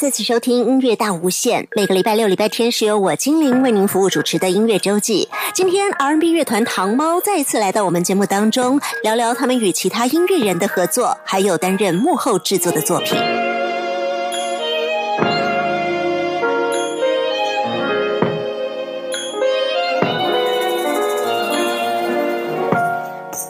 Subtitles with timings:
[0.00, 1.68] 再次收听音乐大无限。
[1.76, 5.28] 每个礼拜六、礼拜天是由我精灵为您服务主持的音乐周记。
[5.52, 13.20] 今天 R&B 乐团糖猫再次来到我们节目当中，聊聊他们与其他音乐人的合作，还有担任幕后制作的作品。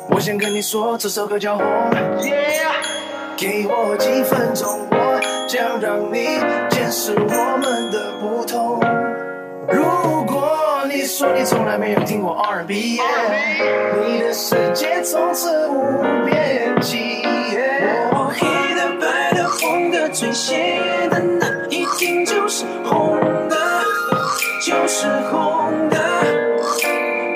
[0.08, 1.64] 我想跟你说，这首歌叫红。
[3.36, 4.86] 给我几分钟，
[5.50, 8.78] 将让你见识我们的不同。
[9.68, 9.82] 如
[10.24, 13.00] 果你说你从来没有听过 R&B，
[14.00, 17.24] 你的世界从此无边际。
[18.12, 23.56] 我黑的、白的、红的、最鲜艳的，那一听就是红的，
[24.64, 25.98] 就是红的。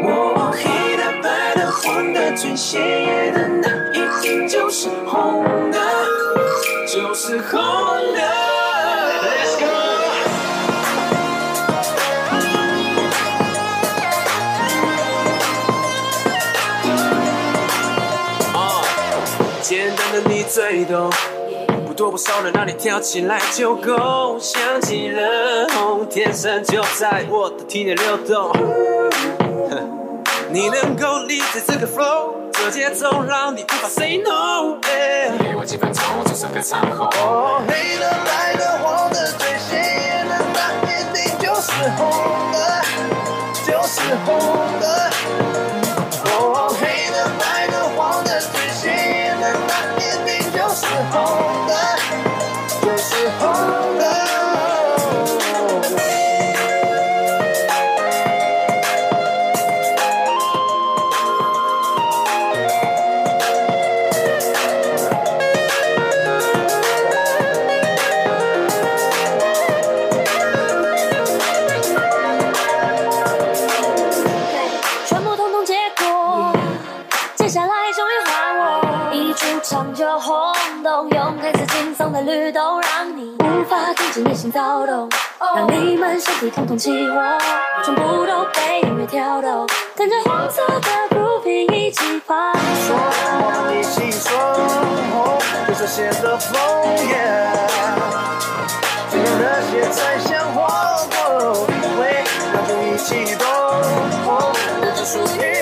[0.05, 3.41] 我黑的、白的、红的、最鲜艳的，
[7.27, 7.59] 是红
[8.13, 8.21] 的。
[9.23, 9.65] Let's go。
[19.63, 21.11] 简单的你最懂，
[21.87, 24.39] 不多不少的让你跳起来就够。
[24.39, 28.53] 想起了红，天生就在我的体内流动。
[30.53, 34.79] 你能够理解这个 flow，这节奏让你无法 say no。
[34.81, 37.07] 给我几分钟，这首歌唱红。
[37.21, 38.44] 哦，黑的、白
[84.55, 85.11] 躁动，
[85.57, 87.21] 让你们身体通通起火，
[87.85, 89.67] 全部都被音乐挑动，
[89.97, 92.95] 跟着黄色的布匹一起放松。
[92.95, 94.31] 我们一起说，
[95.67, 96.57] 就这些的风
[97.09, 97.51] 耶，
[99.11, 99.43] 这个热
[99.73, 100.69] 血才像火
[101.11, 101.67] 锅，
[101.99, 102.23] 喂，
[102.53, 103.45] 那就一起动，
[104.81, 105.54] 这只属于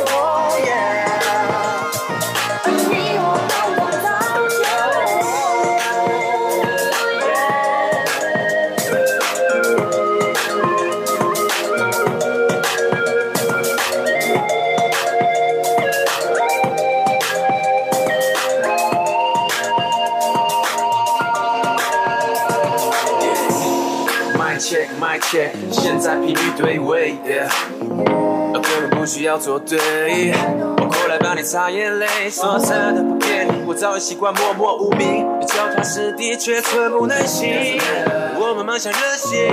[26.62, 27.50] 对位，yeah
[28.52, 30.32] 根本不需要做对。
[30.78, 37.80] 我过来帮你擦眼泪，说真的不骗你，我早已习惯默默无名，脚踏实地却寸步难行。
[38.38, 39.50] 我们梦想热血，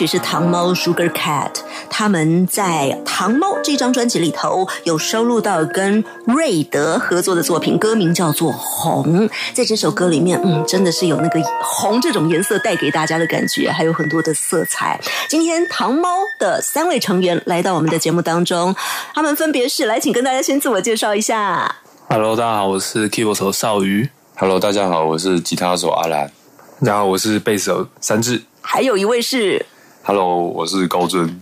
[0.00, 1.50] 曲是糖猫 Sugar Cat，
[1.90, 9.28] 他们在《糖猫》这张专辑里头有收录到跟瑞德合作的作品，歌名叫做《红》。
[9.52, 14.98] 在这首歌里面，嗯，真的是有那个红这种颜色带给大家的感觉，还有很多的色彩。
[15.28, 16.08] 今天糖猫
[16.38, 18.74] 的三位成员来到我们的节目当中，
[19.12, 21.76] 他们分别是来，请跟大家先自我介绍一下。
[22.08, 24.08] Hello，大家好，我是 keyboard 手少瑜。
[24.36, 26.32] Hello，大家好，我是吉他手阿兰。
[26.80, 28.40] 大家好，我是贝斯手三智。
[28.62, 29.66] 还有一位是
[30.10, 31.40] Hello，我是高真。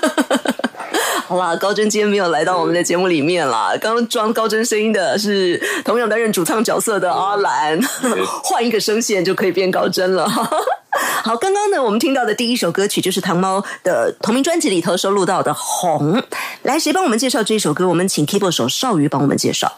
[1.26, 3.72] 好啦，高真今天没有来到我们的节目里面啦。
[3.80, 7.80] 刚刚装高真声音的是同样担任主唱角色的阿兰，
[8.44, 10.28] 换一个声线就可以变高真了。
[11.24, 16.12] 好，刚刚呢，我们听到的第一首歌曲就是糖猫的同名专辑里头收录到的《红》。
[16.64, 17.88] 来，谁帮我们介绍这一首歌？
[17.88, 19.72] 我们请 keyboard 手少宇帮我们介绍。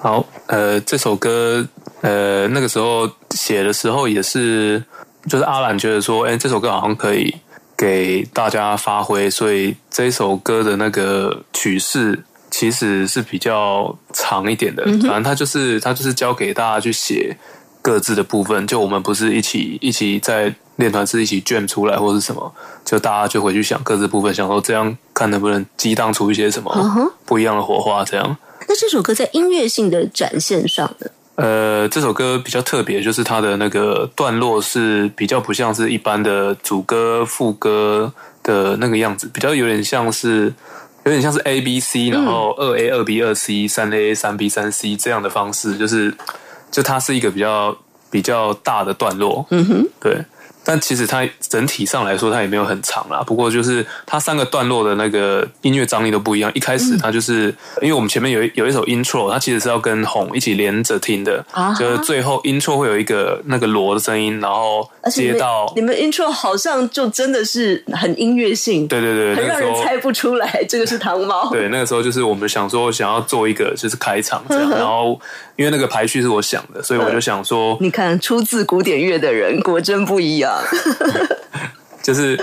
[0.00, 1.64] 好，呃，这首歌，
[2.00, 4.82] 呃，那个时候写的时候也是，
[5.28, 7.32] 就是阿兰觉得说，哎，这首歌好像可以
[7.82, 14.84] 给大家发挥，所以这首歌的那个曲式其实是比较长一点的。
[14.84, 17.36] 反正他就是他就是教给大家去写
[17.82, 28.36] 各自的部分，就我们不是一起一起在练团是一起卷出来或是什么，就大家就回去想各自部分，想说这样看能不能激荡出一些什么不一样的火花，这样。
[28.68, 31.10] 那这首歌在音乐性的展现上呢？
[31.42, 38.12] 呃，这首歌比较特别，就是它的那个段落是比较不像是一般的主歌副歌
[38.44, 40.54] 的那个样子，比较有点像是
[41.04, 46.14] 有点像是 A B C，然后二 A 二 B 二 C 三 A 三 B 三 C 这样的方式，就是
[46.70, 47.76] 就它是一个比较
[48.08, 49.44] 比较大的段落。
[49.50, 50.24] 嗯哼，对。
[50.64, 53.22] 但其实它整体上来说，它也没有很长啦。
[53.26, 56.50] 不过就是它三个段落的那个音乐张力都不一样。
[56.54, 61.44] 一开始它就是因为我们前面有有一首 intro，它其实是要跟红一起连着听的。
[61.50, 68.86] 啊，就是最后 intro 会有一个那个锣的声音，然后接到你们 intro 好像就真的是很音乐性。
[68.86, 71.50] 对对对，很让人猜不出来这个是糖猫。
[71.52, 75.20] 对，那个时候就是我们想说想要做一个就是开场这样，然后
[75.56, 80.51] 因为那个排序是我想的，所以我就想说，你看出自古典乐的人果真不一样。
[82.02, 82.38] 就是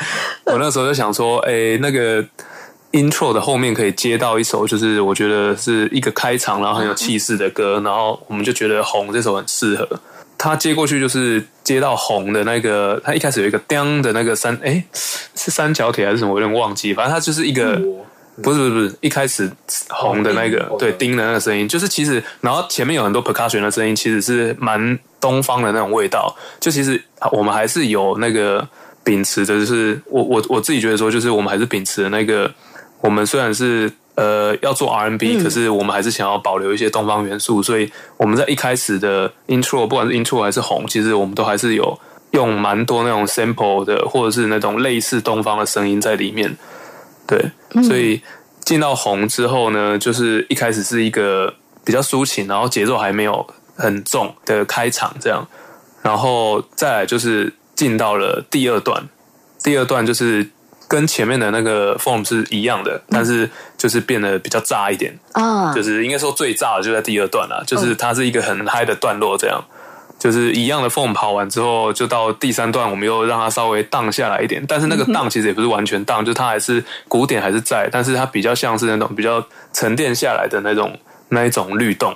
[0.46, 2.24] 我那时候就想说，哎，那个
[2.94, 9.88] intro 的后面可以接到一首，就是我觉得是一个开场，然后很有气势的歌，然后我们就觉得《红》这首很适合。
[10.38, 16.34] 他接过去就是接到《红》的那个，他一开始有一个叮的那个三，哎，是三角铁还是什么？
[16.34, 17.78] 我有点忘记，反正他就是一个，
[18.42, 19.52] 不是不是不是，一开始
[19.90, 24.98] 红的那个，对，叮的那个声音，就是其实，然后前面有很多 percussion 的声音，其实是蛮。
[25.22, 27.04] 东方的那种味道，就其实
[27.34, 28.66] 我们还是有那个
[29.04, 32.50] 秉持的，就是我我我自己觉得说，就是我们还是秉持的那个，
[33.02, 42.00] 我们虽然是呃要做 R&B，可是我们还是想要保留一些东方元素，所以我们在一开始的 intro，不管是 intro 还是红，其实我们都还是有
[42.32, 46.56] 用蛮多那种 sample 的，或者是那种类似东方的声音在里面。
[47.30, 48.22] 对，所以
[48.66, 51.54] 进到红之后呢，就是一开始是一个
[51.86, 53.48] 比较抒情，然后节奏还没有。
[53.82, 55.48] 很重的开场，这样，
[56.02, 59.08] 然后再来就是进到了第二段，
[59.64, 60.46] 第二段就是
[60.86, 65.18] 跟前面的那个 form 是一样的，但是就是变得比较炸一点。
[65.32, 69.64] 啊，就是应该说最炸的就在第二段了，就是它是一个很嗨的段落，这样，
[70.20, 81.00] 就是一样的 form 跑完之后，就到第三段，我们又让它稍微荡下来一点，但是那个荡其实也不是完全荡，就它还是鼓点还是在，但是它比较像是那种比较沉淀下来的那种
[81.30, 82.14] 那一种律动。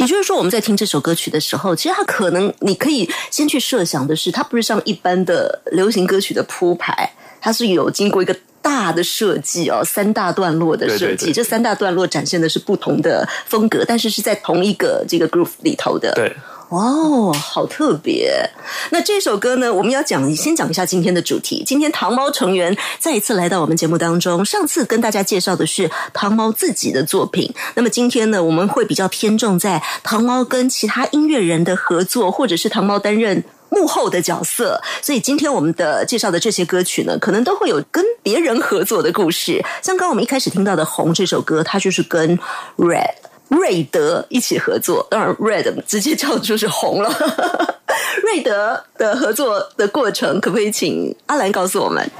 [0.00, 7.08] 也就是说，我们在听这首歌曲的时候，其实它可能你可以先去设想的是，它不是像一般的流行歌曲的铺排，
[7.40, 11.32] 它是有经过一个大的设计哦，三大段落的设计。
[11.32, 16.12] 这三大段落展现的是不同的风格，但是是在同一个这个 groove 里头的。
[16.16, 16.34] 对。
[16.74, 18.50] 哦，好特别！
[18.90, 19.72] 那这首歌呢？
[19.72, 21.62] 我们要讲，先讲一下今天的主题。
[21.64, 24.44] 今天糖猫成员再一次来到我们节目当中。
[24.44, 34.82] 上次跟大家介绍的是糖猫自己的作品，那么今天呢，我们会比较偏重在糖猫跟其他音乐人的合作，或者是糖猫担任幕后的角色。
[35.00, 39.64] 所以今天我们的介绍的这些歌曲呢，可能都会有跟别人合作的故事。
[39.80, 42.36] 像刚刚我们一开始听到的《红》这首歌，它就是跟
[42.76, 43.14] Red。
[43.48, 47.10] 瑞德一起合作，当然 Red 直接叫就是红了。
[48.22, 52.10] 瑞德的合作的过程，可不可以请阿兰告诉我们？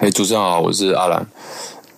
[0.00, 1.26] 哎，主持人好，我是阿兰。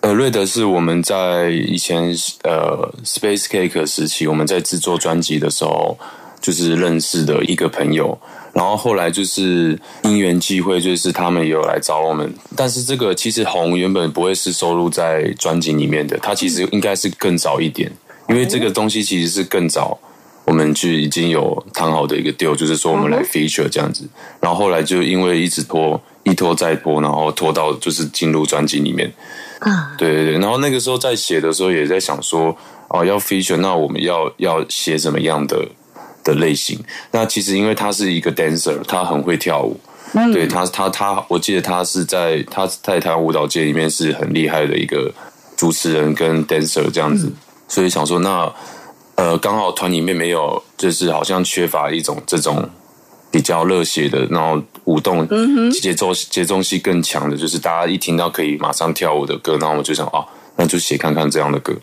[0.01, 5.97] 呃，瑞德是我们在以前呃 Space Cake 时期，我们在制作专辑的时候
[6.39, 8.17] 就是认识的一个朋友。
[8.53, 12.33] 然后后来就是因缘际会，就是他们有来找我们。
[12.55, 17.89] 但是这个其实红原本不会是收录在专辑里面的，它其实应该是更早一点。
[18.31, 19.99] 因为这个东西其实是更早，
[20.45, 24.07] 我们就已经有谈好的一个 deal，就是说我们来 feature 这样子。
[24.39, 29.11] 然后后来就因为一直拖，一拖再拖，然后拖到就是进入专辑里面。
[29.59, 30.39] 啊，对对对。
[30.39, 32.57] 然后那个时候在写的时候，也在想说，
[32.87, 35.67] 哦，要 feature，那我们要要写什么样的
[36.23, 36.79] 的类型？
[37.11, 39.77] 那其实因为他是一个 dancer，他很会跳舞。
[40.13, 45.13] 嗯，对他他他，我记得他是在他在台湾舞蹈界里面是很厉害的一个
[45.55, 47.31] 主持人跟 dancer 这样子。
[47.71, 48.53] 所以想说，那
[49.15, 52.69] 呃，刚好团里面没有，就是好像缺乏一种这种
[53.31, 55.25] 比较热血的，然后舞动
[55.71, 60.25] 节奏节奏性更强的，就是大家一听到可以马上跳舞的歌，那我就想啊，
[60.57, 61.73] 那就写看看这样的歌。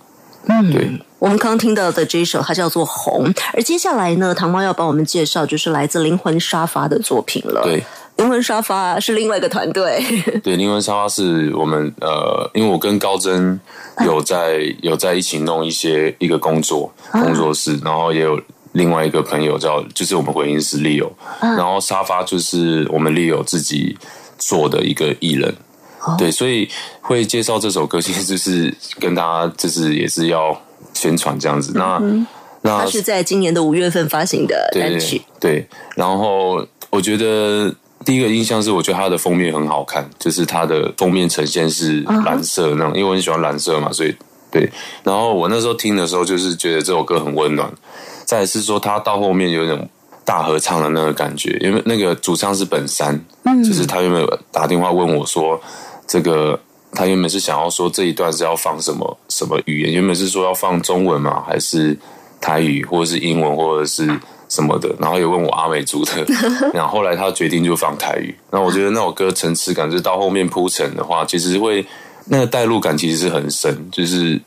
[0.47, 7.63] 嗯，对，我们刚刚听到的这一首，它叫做《红》，而接下来呢，糖猫要帮我们介绍，就是来自灵魂沙发的作品了。
[7.63, 7.83] 对，
[8.19, 10.05] 灵魂沙发是另外一个团队。
[10.43, 13.59] 对，灵魂沙发是我们呃，因为我跟高真
[14.05, 18.41] 有在 有在一起弄一些一个工作工作室，然后也有
[18.73, 21.11] 另外一个朋友叫，就是我们回音师 Leo，
[21.41, 23.97] 然后沙发就是我们 Leo 自己
[24.37, 25.55] 做的一个艺人。
[26.17, 26.69] 对，所以
[27.01, 30.59] 会介绍这首歌，其实就是跟大家就是也是要
[30.95, 31.73] 宣传这样子。
[31.75, 32.01] 那
[32.63, 35.21] 那它是在今年的五月份发行的单曲。
[35.39, 37.75] 对，然后我觉得
[38.09, 44.17] 第一个印象是，我觉得它的封面很好看，就是它的封面呈现是蓝色那种，因为我很喜欢蓝色嘛，所以
[44.51, 44.67] 对。
[45.03, 47.71] 然后我那时候听的时候，就是觉得这首歌很温暖。
[48.25, 49.87] 再是说，它到后面有一种
[50.25, 53.23] 大合唱的那个感觉，因为那个主唱是本山，
[53.63, 55.61] 就是他有没有打电话问我说。
[56.07, 56.59] 这个
[56.93, 59.93] 他原本是想要说这一段是要放什么什么语言？
[59.93, 61.45] 原本是说要放中文嘛？
[61.47, 61.95] 还是
[62.41, 64.11] 台语，或者是英文，或者是
[64.49, 64.95] 什么的？
[64.99, 66.25] 然后也问我阿美族的，
[66.75, 68.35] 然后后来他决定就放台语。
[68.51, 71.85] 那我觉得那首歌层次感，就是到后面铺陈的话，其实会
[72.27, 74.41] 那个代入感其实是很深，就是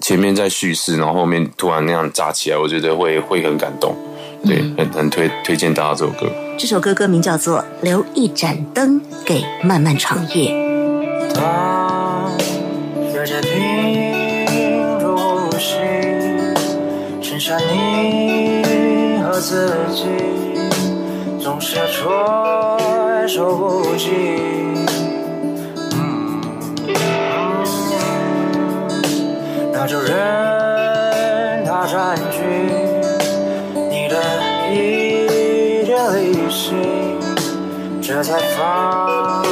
[0.00, 3.96] 前面在叙事，然后后面突然那样炸起来，我觉得会会很感动。
[4.44, 6.30] 对，很很推推荐大家这首歌。
[6.58, 10.52] 这首歌歌名叫做《留一盏灯给漫漫长夜》。
[11.34, 12.30] 当
[13.12, 15.74] 世界屏住呼吸，
[17.20, 18.15] 剩下你
[19.36, 20.06] 和自己，
[21.38, 22.26] 总是措
[23.28, 24.08] 手不及。
[29.74, 32.38] 那就任它占据
[33.74, 34.16] 你的
[34.72, 37.20] 一点理性，
[38.00, 39.44] 这才放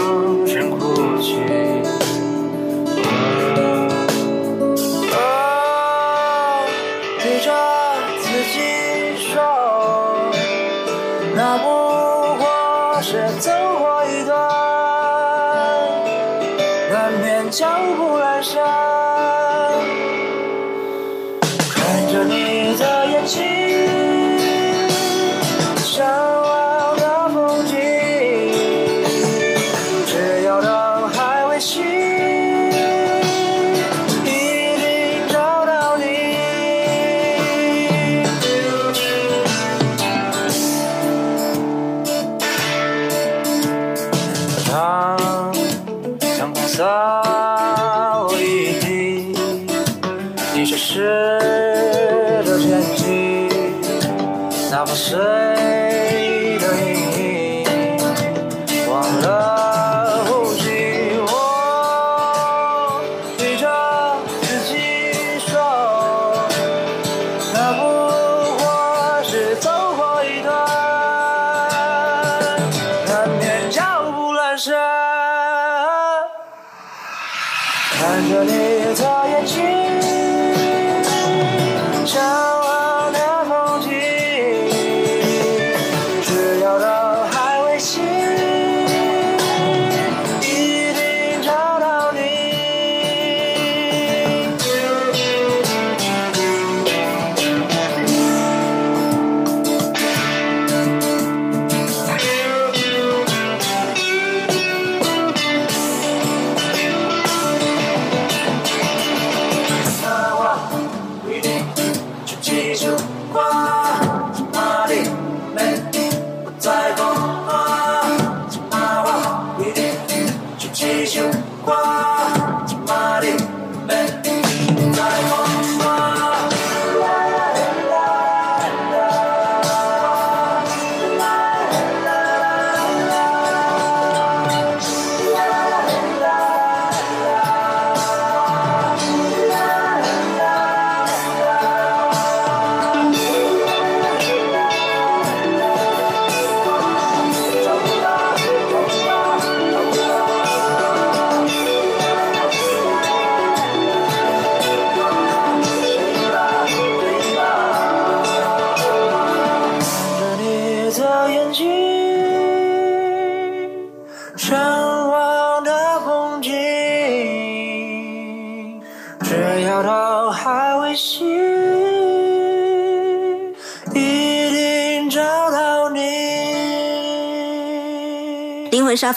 [78.29, 78.84] 看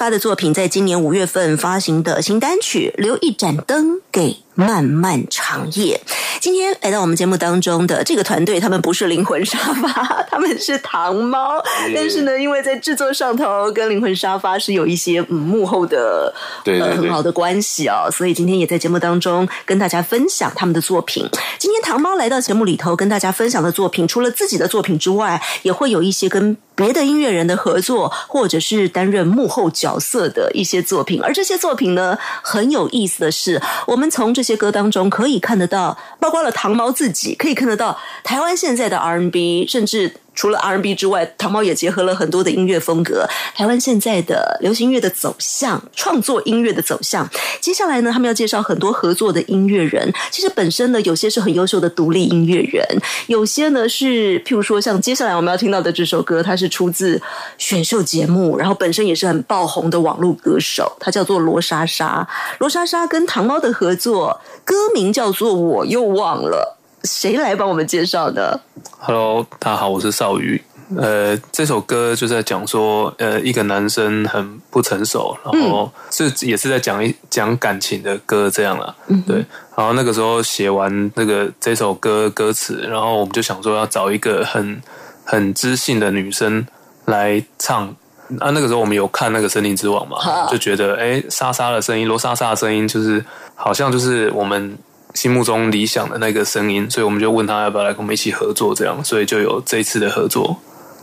[0.08, 6.00] 发的作品在今年五月份发行的新单曲《留一盏灯给漫漫长夜》。
[6.40, 11.62] 今天来到我们节目当中的这个团队，他们不是灵魂沙发， 他们是糖猫。
[11.94, 16.34] 但是呢，因为在制作上头跟灵魂沙发是有一些嗯幕后的
[16.64, 21.30] 对很好的关系哦，所以今天也在节目当中跟大家分享他们的作品。
[21.60, 31.20] 今天糖猫来到节目里头跟大家分享的作品，除了自己的作品之外，也会有一些跟别的音乐人的合作，或者是担任幕后角色的一些作品。
[31.22, 40.14] 而这些作品呢，很有意思的是，我们从这些歌当中可以看得到，包括了糖毛自己，可以看得到台湾现在的 R&B，甚至。
[40.38, 43.28] 除了 R&B 之外，糖猫也结合了很多的音乐风格。
[43.56, 47.28] 台湾现在的流行乐的走向，创作音乐的走向。
[47.60, 50.14] 接下来呢，他们要介绍很多合作的音乐人。
[50.30, 52.86] 其实本身呢，有些是很优秀的独立音乐人，
[53.26, 57.20] 有些呢是譬如说像接下来我们要听到的这首歌，它是出自
[57.58, 62.28] 选秀节目，然后本身也是很爆红的网络歌手，他叫做罗莎莎。
[62.60, 66.76] 罗莎莎跟糖猫的合作，歌名叫做《我又忘了》。
[67.08, 68.60] 谁来帮我们介绍的
[69.00, 70.62] ？Hello，大家好，我是少宇。
[70.98, 78.94] 呃，这首歌就在讲说，呃，一个男生很不成熟，然后是也是在讲一讲感情的歌这样啦。
[79.26, 79.38] 对。
[79.76, 84.82] 然后那个时候写完那个这首歌歌词，然后我们就想说要找一个很
[85.24, 86.66] 很知性的女生
[87.06, 87.96] 来唱。
[88.40, 90.18] 啊，那个时候我们有看那个《森林之王》嘛，
[90.52, 93.24] 就觉得哎，莎莎的声音，罗莎莎的声音，就是
[93.56, 94.78] 好像就是我们
[95.18, 100.56] 心目中理想的那个声音，所以我们就问他要不要来跟我们一起合作，这样，所以就有这一次的合作。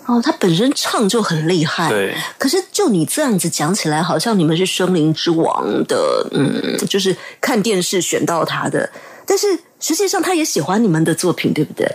[0.06, 2.14] 哦，他本身唱就很厉害，对。
[2.38, 8.88] 可是就你这样子讲起来，好像你们是《生灵之王》的，嗯，就是看电视选到他的，
[9.26, 9.48] 但是
[9.80, 11.90] 实际上他也喜欢你们的作品，对不对？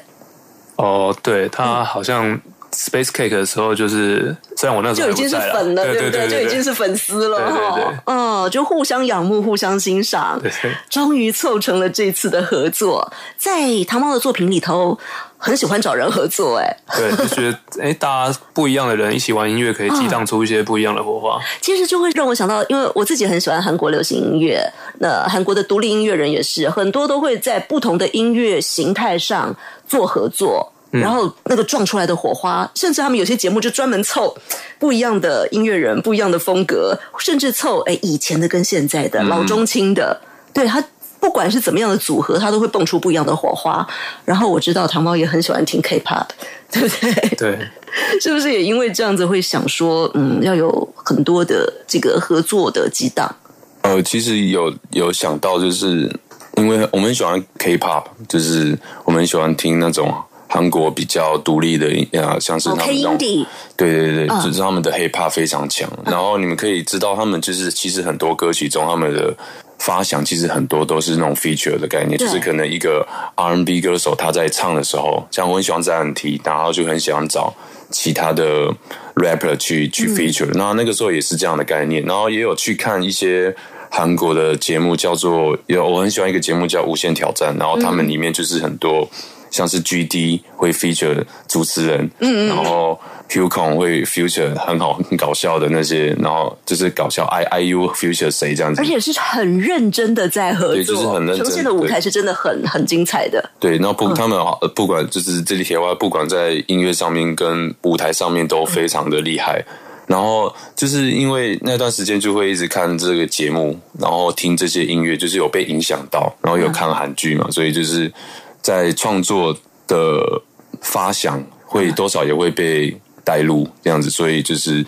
[0.76, 2.40] 哦，对他好像
[2.74, 6.28] Space Cake 的时候，就是虽然我那时候就已经是粉了，对不对？
[6.28, 10.51] 就已经是粉丝了，对对对，嗯，就互相仰慕，互相欣赏，对，
[10.89, 13.13] 终于凑成了这次的合作。
[13.38, 15.00] 在糖猫的作品里头。
[15.41, 21.39] 很喜欢找人合作、欸，哎，对，就觉得哎、欸，大家不一样的人一起玩音乐，可以激荡出一些不一样的火花。
[21.62, 24.62] 其实就会让我想到，因为我自己很喜欢韩国流行音乐，
[25.00, 29.56] 那韩国的独立音乐人也是很多都会在不同的音乐形态上
[29.88, 30.74] 做合作。
[30.91, 34.36] 嗯然后那个撞出来的火花，甚至他们有些节目就专门凑
[34.78, 40.21] 不一样的音乐人、不一样的风格，甚至凑哎以前的跟现在的、老中青的，
[40.54, 40.84] 对他。
[41.21, 43.86] 不管是怎么样的组合，它都会蹦出不一样的火花。
[44.23, 46.25] 然后我知道糖猫也很喜欢听 K-pop，
[46.71, 47.30] 对不对？
[47.36, 47.67] 对，
[48.23, 53.36] 是不是也因为这样子会想说，嗯，要有很多的这个合作的激荡？
[53.82, 56.10] 呃，其实有有想到，就是
[56.56, 60.15] 因为我们喜欢 K-pop，就是我们喜欢听那种
[60.50, 61.88] 韩国比较独立的
[62.22, 63.46] 啊，像是他们那种，对
[63.78, 65.90] 对对，嗯、就是他们的 Hip-hop 非常强。
[66.06, 69.34] 然后你们可以知道，他们就是其实很多歌曲中他们的。
[69.82, 77.56] 发想其实很多都是那种 feature 的概念，就是可能一个 R&B 歌手他在唱的时候，像我很喜欢 ZNT，然后就很喜欢找
[77.90, 78.68] 其他的
[79.16, 83.56] rapper 去去 feature，然后、嗯、那个时候也是这样的概念，然后也有去看一些
[83.90, 89.10] 韩国的节目，叫做有我很喜欢一个节目叫《无限挑战》，然后他们里面就是很多。
[89.50, 101.46] 像是 GD 会 feature 主持人，嗯,嗯然后 Hucon 会 feature 很好很搞笑的那些，然后就是搞笑 I I U feature 谁这样子，而且是很认真的在合作，对，就是很认真。
[101.46, 103.50] 呈现的舞台是真的很很精彩的。
[103.60, 104.40] 对，然后不、嗯、他们
[104.76, 109.64] 不管就是这里铁外，不管在音乐上面跟舞台上面都非常的厉害。
[110.08, 118.12] 然后就是因为那段时间就会一直看这个节目，然后听这些音乐，就是有被影响到，然后有看韩剧嘛，所以就是。
[118.62, 119.56] 在创作
[119.88, 120.41] 的
[120.82, 124.86] 发想会多少也会被带入这样子，所以就是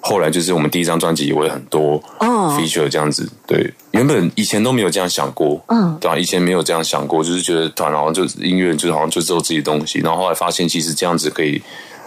[0.00, 3.28] 后来就是我们第一张专辑也会很多 feature 这样子。
[3.46, 6.18] 对，原本以前都没有这样想过，嗯，对吧、啊？
[6.18, 11.60] 以前没有这样想过，就是觉得团好像就音乐就是好像就只有自己的东西，然后后来发现其实这样子可以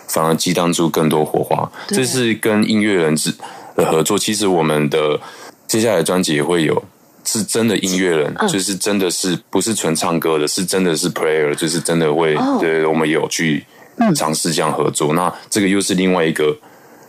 [0.08, 1.69] 反而激荡出更多火花。
[1.88, 3.34] 这是跟音乐人之
[3.76, 5.19] 的合作，其实我们的
[5.67, 6.84] 接下来专辑也会有。
[7.32, 13.63] 是真的音乐人，嗯、就是真的是不是纯唱歌的，是真的是 player，就是真的会，哦、对，我们有去
[14.15, 15.13] 尝试这样合作。
[15.13, 16.58] 嗯、那这个又是另外一个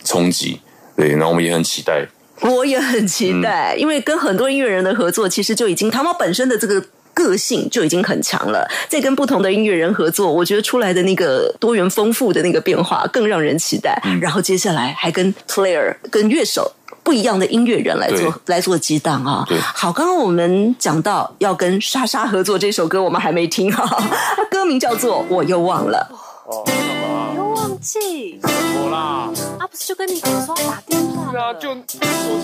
[0.05, 0.61] 冲击，
[0.95, 2.07] 对，那我们也很期待。
[2.43, 8.69] 我也很期待，嗯、因为跟很多音乐人的合作，其实就已经他们本身的这个个性就已经很强了。
[8.91, 13.99] 再跟不同的音乐人合作，我觉得出来的那个多元丰富的那个变化更让人期待。
[14.21, 16.71] 然后接下来还跟 player 跟乐手。
[17.11, 19.45] 不一样的音乐人来做来做激荡啊！
[19.75, 24.05] 好，刚刚我们讲到要跟莎莎合作这首歌，我们还没听哈、啊，
[24.49, 26.09] 歌名叫做《我又忘了》。
[26.49, 27.35] 哦，干嘛？
[27.35, 28.39] 又忘记？
[28.41, 29.29] 怎么啦？
[29.59, 31.75] 啊，不是就跟你讲说要打电话对，啊，就手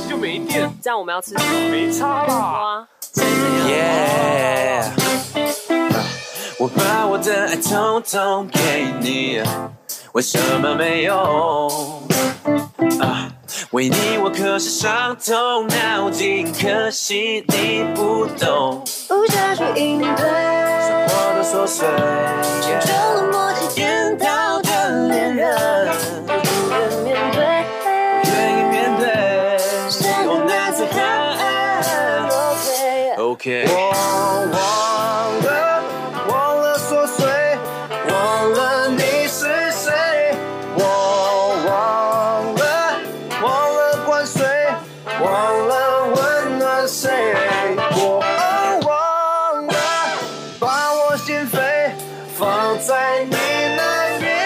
[0.03, 1.71] 机就没电，这样我们要吃什么？
[1.71, 2.35] 没差好啦。
[2.35, 3.79] 啊，现在怎样
[4.83, 6.03] ？Yeah，
[6.59, 9.41] 我把我的爱统统给你，
[10.11, 12.03] 为什么没有？
[13.01, 13.29] 啊，
[13.71, 18.83] 为你我可是伤透脑筋，可惜你不懂。
[19.09, 20.25] 不下去应对，
[21.09, 21.87] 我的琐碎。
[22.63, 25.89] 就了默契颠倒的恋人，
[26.27, 26.33] 不
[26.71, 27.39] 愿面对，
[28.25, 29.07] 愿意面对，
[46.87, 47.11] 谁。
[47.97, 48.23] 我
[48.87, 49.75] 忘了，
[50.59, 51.91] 把我心扉
[52.35, 53.37] 放在你
[53.77, 54.37] 那边。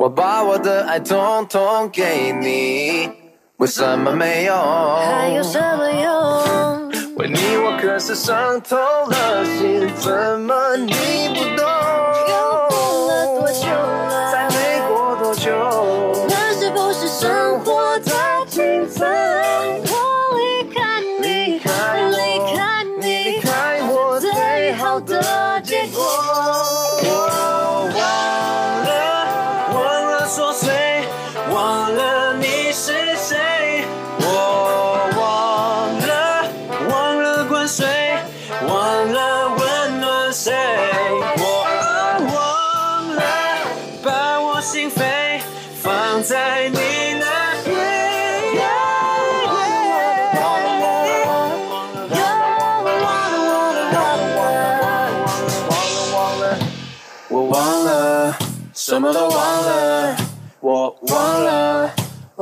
[0.00, 3.10] 我把我的爱统统给你，
[3.56, 4.54] 为什么没有？
[4.54, 6.88] 还有什么用？
[7.16, 10.92] 为你我可是伤透了心，怎么你
[11.34, 11.77] 不懂？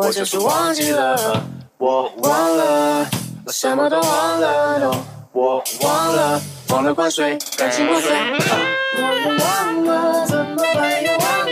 [0.07, 1.43] 我就是忘记了，
[1.79, 3.05] 我忘了，
[3.45, 4.97] 我什么都忘了，
[5.33, 11.46] 我忘了，忘了灌水，感情破碎，我又忘了，怎么办又忘了，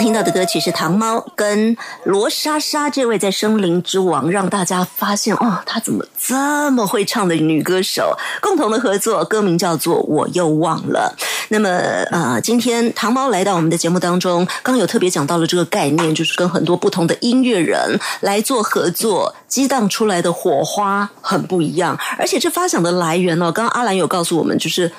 [0.00, 11.14] 听到的歌曲是糖猫跟罗莎莎这位在森林之王，让大家发现哦，她怎么这么会唱的女歌手，共同的合作，歌名叫做《我又忘了》。
[11.48, 11.68] 那么
[12.10, 24.90] 呃，今天糖猫来到我们的节目当中，刚有特别讲到了这个概念，就是跟很多不同的音乐人来做合作，激荡出来的火花很不一样，而且这发想的来源呢，刚刚阿兰有告诉我们，就是。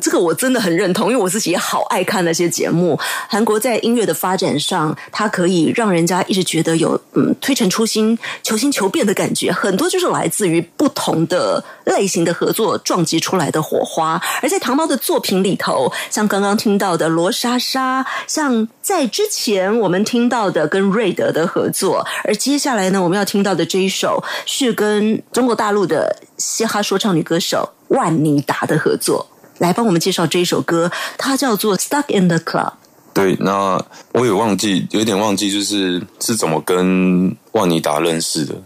[0.00, 2.98] 这个我真的很认同，因为我自己也好爱看那些节目。
[3.28, 14.20] 韩国在音乐的发展上，它可以让人家一直觉得有嗯推陈出新、求新求变的感觉，很多就是来自于不同的类型的合作撞击出来的火花。
[14.42, 29.26] 而在糖猫的作品里头，像刚刚听到的罗莎莎，像在之前我们听到的跟瑞德的合作，而接下来呢，我们要听到的这一首是跟中国大陆的嘻哈说唱女歌手万妮达的合作。
[29.58, 32.70] 来帮我们介绍这一首歌，它叫做《Stuck in the Club》。
[33.12, 33.80] 对，那
[34.12, 38.56] 我也忘记，有点忘记，就是是怎么跟万妮达认识的。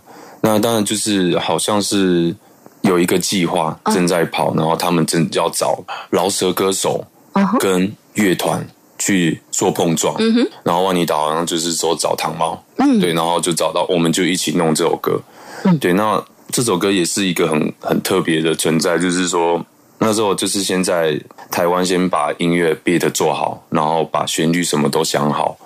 [0.40, 2.34] 那当然就是好像是
[2.80, 7.04] 有一个计划正在跑，然后他们正要找饶舌歌手
[7.60, 8.66] 跟乐团
[8.98, 10.16] 去做碰撞。
[10.62, 12.58] 然后万妮达好像就是说找糖猫，
[12.98, 15.20] 对，然后就找到，我们就一起弄这首歌。
[15.78, 19.62] 对，那这首歌也是一个很很特别的存在，就是说。
[19.98, 25.56] 那时候就是先在台湾先把音乐 beat 做好，然后把旋律什么都想好，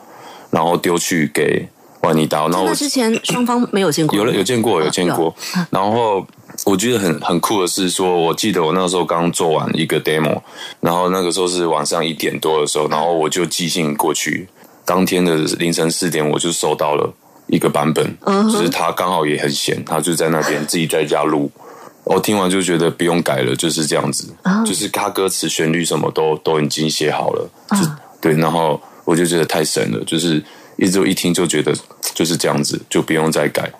[0.50, 1.68] 然后丢去给
[2.02, 2.48] 万妮达。
[2.48, 5.34] 然后我那之前双方没有见过，有了有见过有见过有。
[5.70, 6.26] 然后
[6.64, 10.40] 我觉得很很酷的是说，我记得我那时候刚做完一个 demo，
[10.80, 14.48] 然后那个时候是晚上一点多的时候，然后我就寄信过去，
[14.84, 17.12] 当天的凌晨四点我就收到了
[17.48, 18.16] 一个版本，
[18.50, 21.50] 就是他刚好也很闲，他就在那边自己在家录。
[22.04, 30.42] 我听完就觉得不用改了，就是这样子，啊就是他歌词、旋律什么都都已经写好了，就啊对，然后我就觉得太神了，就是
[30.76, 31.72] 一直一听就觉得
[32.14, 33.70] 就是这样子，就不用再改，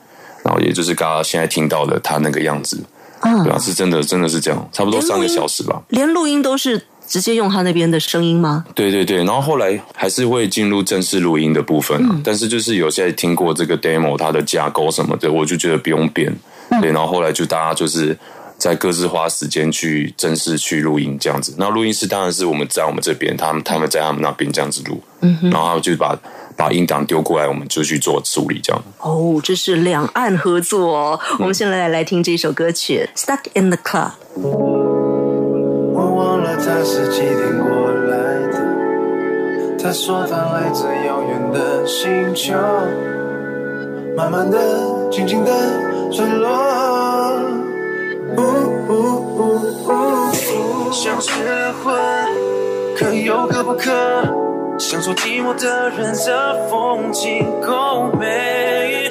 [0.45, 2.83] 然后也就是刚刚现在听到的他那个样子，
[3.23, 5.83] 嗯对啊，是真的真的是这样，差不多三个小时吧。
[5.89, 8.65] 连录音都是直接用他那边的声音吗？
[8.75, 16.33] 对对对，然后后来还是会进入正式录音的部分、啊，嗯但是就是有些听过这个 demo 它的架构什么的，我就觉得不用变。
[16.73, 18.17] 嗯对，然后后来就大家就是
[18.59, 21.55] 在各自花时间去正式去录音这样子。
[21.59, 26.19] 那录音室当然是我们在我们这边，他们他们在他们那边这样子录，嗯、然后就把
[26.57, 28.83] 把音档丢过来，我们就去做处理这样。
[28.99, 31.21] 哦，这是两岸合作哦。
[31.39, 34.11] 我们现在来来听这首歌曲《Stuck in the Club》。
[35.95, 38.17] 我忘了他是几点过来
[38.53, 38.73] 的。
[39.83, 42.55] 他说他来自遥远的星球，
[44.15, 44.59] 慢慢的、
[45.11, 45.51] 静静的
[46.11, 46.49] 坠落。
[48.37, 48.41] 呜
[48.89, 48.93] 呜
[49.37, 49.41] 呜
[49.87, 51.31] 呜想失
[51.83, 51.95] 魂，
[52.97, 53.91] 可有可不可？
[54.79, 59.09] 享受寂寞的人，这风景够美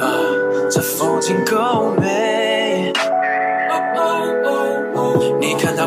[0.00, 0.06] 啊，
[0.70, 2.92] 这风景够美。
[2.92, 2.98] 你
[3.68, 4.45] 看他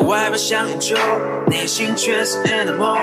[0.09, 0.97] 外表像烟酒，
[1.45, 2.97] 内心却是 animal，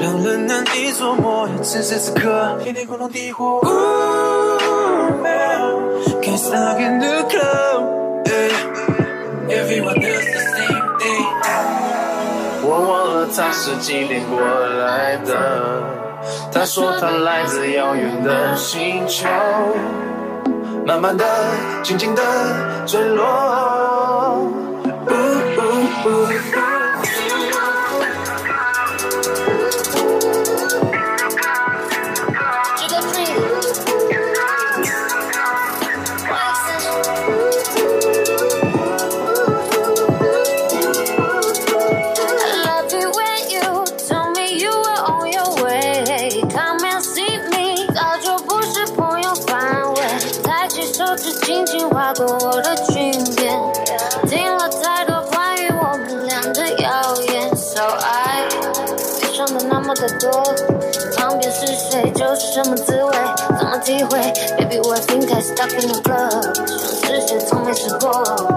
[0.00, 1.48] 让人难以琢磨。
[1.64, 3.60] 此时此刻，天天共同地火。
[6.22, 8.52] Can't stuck in the club, yeah.
[9.48, 11.26] everyone does the same thing.
[12.62, 15.82] 我忘了他是几点过来的，
[16.52, 19.26] 他说他来自遥远的星球。
[20.86, 21.24] 慢慢的、
[21.82, 22.22] 静静的
[22.86, 23.79] 坠落。
[26.06, 26.39] Ooh.
[65.60, 66.42] Think I stuck in the club，
[67.00, 68.49] 像之前从没试过。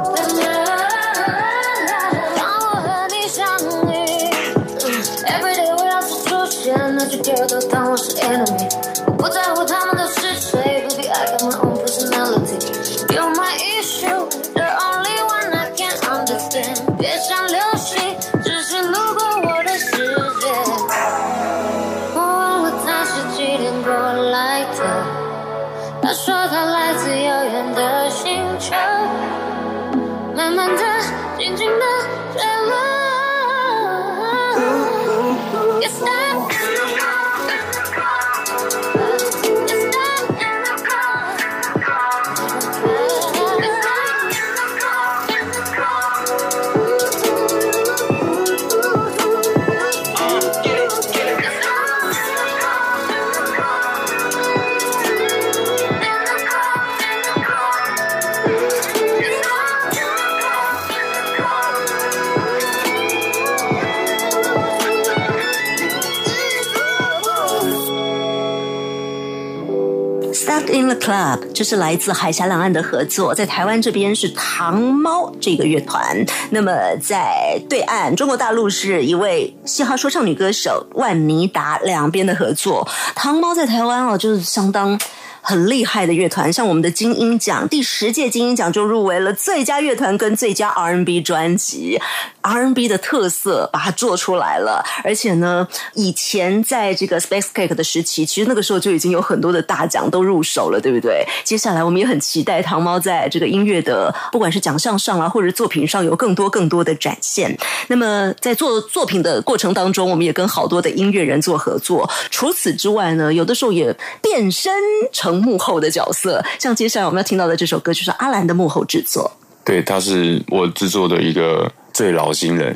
[71.03, 82.87] Club，这是来自海峡两岸的合作，在台湾这边是糖猫这个乐团，那么在对岸中国大陆是一位嘻哈说唱女歌手万妮达，两边的合作。
[83.15, 84.97] 糖猫在台湾哦，就是相当。
[85.45, 91.99] 很厉害的乐团，像我们的金鹰奖第十届金鹰奖就入围了最佳乐团跟最佳 R&B 专辑
[92.43, 94.83] R N B 的特色把它做出来了。
[95.03, 101.25] 而且呢，以前在这个 Space Cake 的时期，其实那个时候就已经有很多的大奖都入手了，对不对？
[101.43, 107.57] 接下来我们也很期待糖猫在这个音乐的不管是奖项上啊，或者作品上有更多更多的展现。
[107.87, 112.09] 那么在做作品的过程当中，我们也跟好多的音乐人做合作。
[112.29, 114.73] 除此之外呢，有的时候也变身
[115.11, 119.31] 成幕后的角色，像接下来我们要听到的这首歌就是阿兰的幕后制作。
[119.63, 122.73] 对，他是我制作的一个最老新人，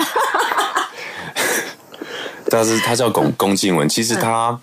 [2.49, 4.59] 但是他叫龚龚静文，其实他。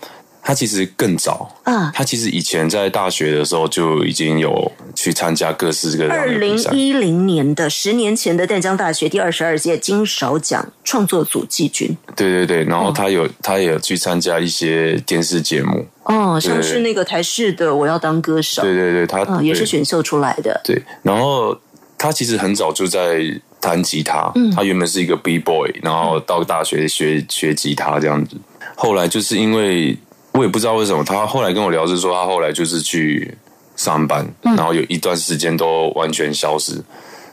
[0.47, 1.89] 他其实更早，嗯。
[1.91, 11.97] 他其实以前在大学的时候就已经有去参加各式各样二零一零年的十年前的淡江大学第二十二届金勺奖创作组季军。
[12.15, 19.65] 对对对，然后他有、他也有去参加一些电视节目，哦，像是那个台视的《我要当歌手》，对对对，他、嗯，也是对。
[19.65, 20.61] 选秀出来的。
[20.63, 21.57] 对，然后
[21.97, 23.19] 他其实很早就在
[23.65, 28.37] 弹吉他，他原本是一个 B boy，然后到大学学学吉他这样子。
[28.75, 29.97] 后来就是因为
[30.33, 33.35] 我也不知道为什么，他后来跟我聊是说，他后来就是去
[33.75, 36.79] 上班，然后有一段时间都完全消失。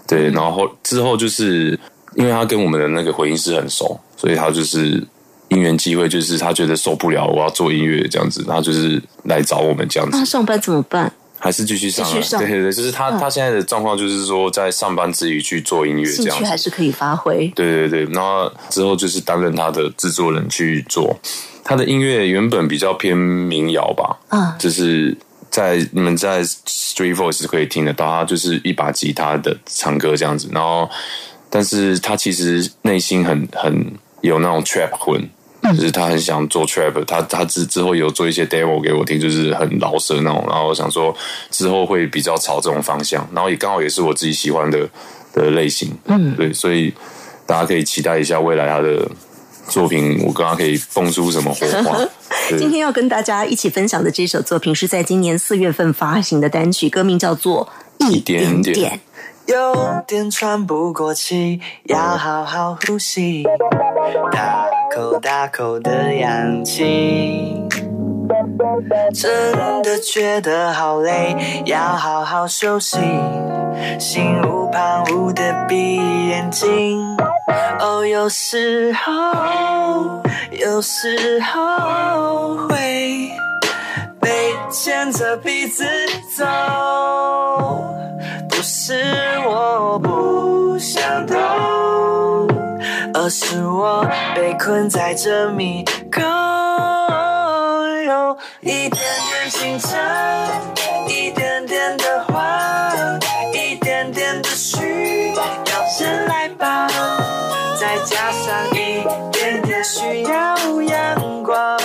[0.09, 1.79] 对，然后后之后就是
[2.14, 5.07] 因为他跟我们的那个回音师很熟，所以他就是
[5.49, 10.25] 因缘机会，就是他觉得受不了，我要做音乐这样子，然后就是来找我们这样子那。
[10.25, 11.12] 上班怎么办？
[11.42, 17.48] 还是继续上、对对对，就是他、他现在的状况就是说，在上班之余去做音乐这兴样子，趣还是可以发挥。
[17.57, 21.18] 对对对，然后之后就是担任他的制作人去做。
[21.64, 25.16] 他的音乐原本比较偏民谣吧，嗯就是
[25.50, 30.48] 在你们在 Street Voice 可以听得到，他就是一把吉他的唱歌这样子。
[30.52, 30.88] 然后，
[31.50, 35.28] 但是他其实内心很很有那种 trap 魂。
[35.62, 41.14] 就是他很想做 trap，他他之之后有做一些 demo 给我听，就是很老舍那种，然后我想说
[41.51, 44.88] 之后会比较朝这种方向，然后也刚好也是我自己喜欢的
[45.33, 46.92] 的类型，嗯，对，所以
[47.46, 49.09] 大家可以期待一下未来他的
[49.68, 51.98] 作品，我刚刚可以蹦出什么火花。
[52.59, 57.68] 今天要跟大家一起分享的这首作品是在今年四月份发行的单曲，歌名叫做
[58.11, 58.90] 《一点点点》。
[59.46, 63.44] 有点喘不过气，要好好呼吸，
[64.31, 67.61] 大口大口的氧气。
[69.14, 72.98] 真的觉得好累，要好好休息，
[73.98, 75.96] 心无旁骛的闭
[76.28, 77.16] 眼睛。
[77.81, 83.28] 哦，有时候，有时候会
[84.20, 85.85] 被牵着鼻子
[86.37, 86.44] 走。
[88.62, 88.94] 不是
[89.44, 91.37] 我不想懂，
[93.12, 96.22] 而是我被困在这迷宫，
[98.05, 99.98] 有一点点紧张，
[101.09, 103.18] 一点点的慌，
[103.53, 105.42] 一点点的需要
[105.98, 106.88] 人来帮，
[107.81, 111.82] 再加上一点点需要阳光，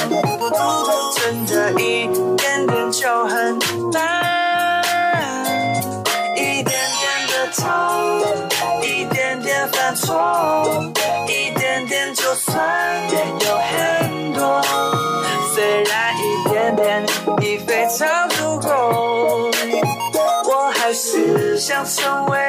[21.87, 22.46] 是想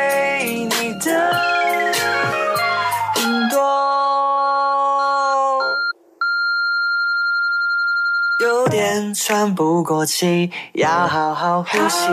[9.28, 12.08] 喘不过气，要好好呼吸，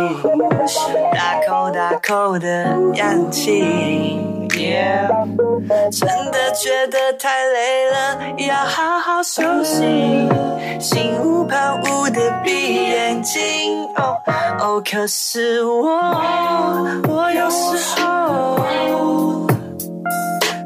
[1.14, 4.20] 大口大口的氧气。
[4.50, 5.08] Yeah
[5.92, 10.28] 真的觉得太累了，要好好休息，
[10.78, 13.86] 心无旁骛的闭眼睛。
[13.96, 14.18] 哦
[14.60, 15.88] 哦，可是我，
[17.08, 18.58] 我有时候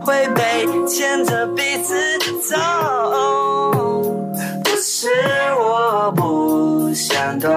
[0.04, 1.94] 会被牵着鼻子
[2.42, 2.58] 走。
[4.64, 5.10] 不是
[5.60, 6.39] 我不
[6.90, 7.52] 不想懂，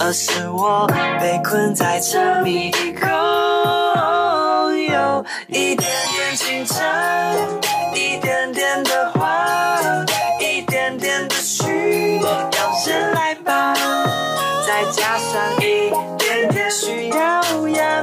[0.00, 0.84] 而是我
[1.20, 3.08] 被困在这迷宫，
[4.90, 6.84] 有一点点紧张，
[7.94, 10.04] 一点点的慌，
[10.40, 12.50] 一点点的需要
[12.84, 13.72] 人来帮，
[14.66, 18.02] 再加上一点点需要阳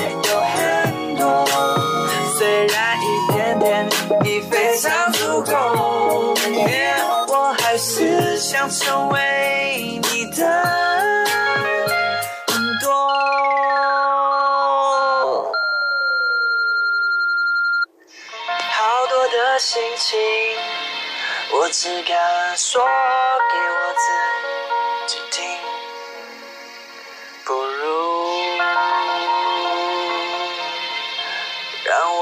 [0.00, 1.44] 有很多。
[2.36, 3.88] 虽然一点点
[4.24, 10.46] 已非常足够，yeah，我还是想成为你的
[12.48, 12.90] 很多。
[18.70, 20.18] 好多的心情。
[21.56, 22.88] 我只敢说给
[23.70, 24.06] 我自
[24.42, 24.53] 己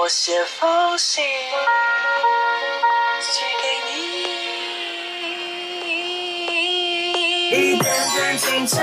[0.03, 1.23] 我写封信
[3.21, 3.93] 寄给你。
[7.53, 7.87] 一点
[8.17, 8.83] 点紧张，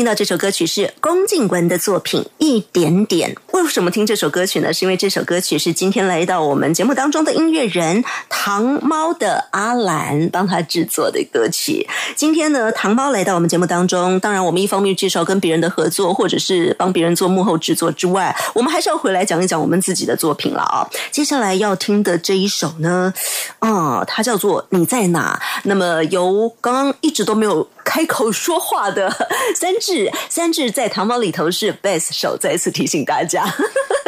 [0.00, 3.34] 听到这首歌曲是龚静文的作品《一点点》。
[3.52, 4.72] 为什么听这首歌曲呢？
[4.72, 11.86] 是因为这首歌曲是今天来到我们节目当中的音乐人糖猫的阿兰帮他制作的歌曲。
[12.16, 20.88] 今天呢，糖猫来到我们节目当中，当然我们一方面介绍跟别人的合作，或者是帮别人做幕后制作之外，我们还是要回来讲一讲我们自己的作品了啊。
[21.10, 23.12] 接下来要听的这一首呢，
[23.58, 25.38] 啊、它叫做《你在哪》。
[25.64, 29.10] 那么由刚刚一直都没有开口说话的
[29.56, 33.44] 三智，三智在糖宝里头是 bass 手，再一次提醒大家。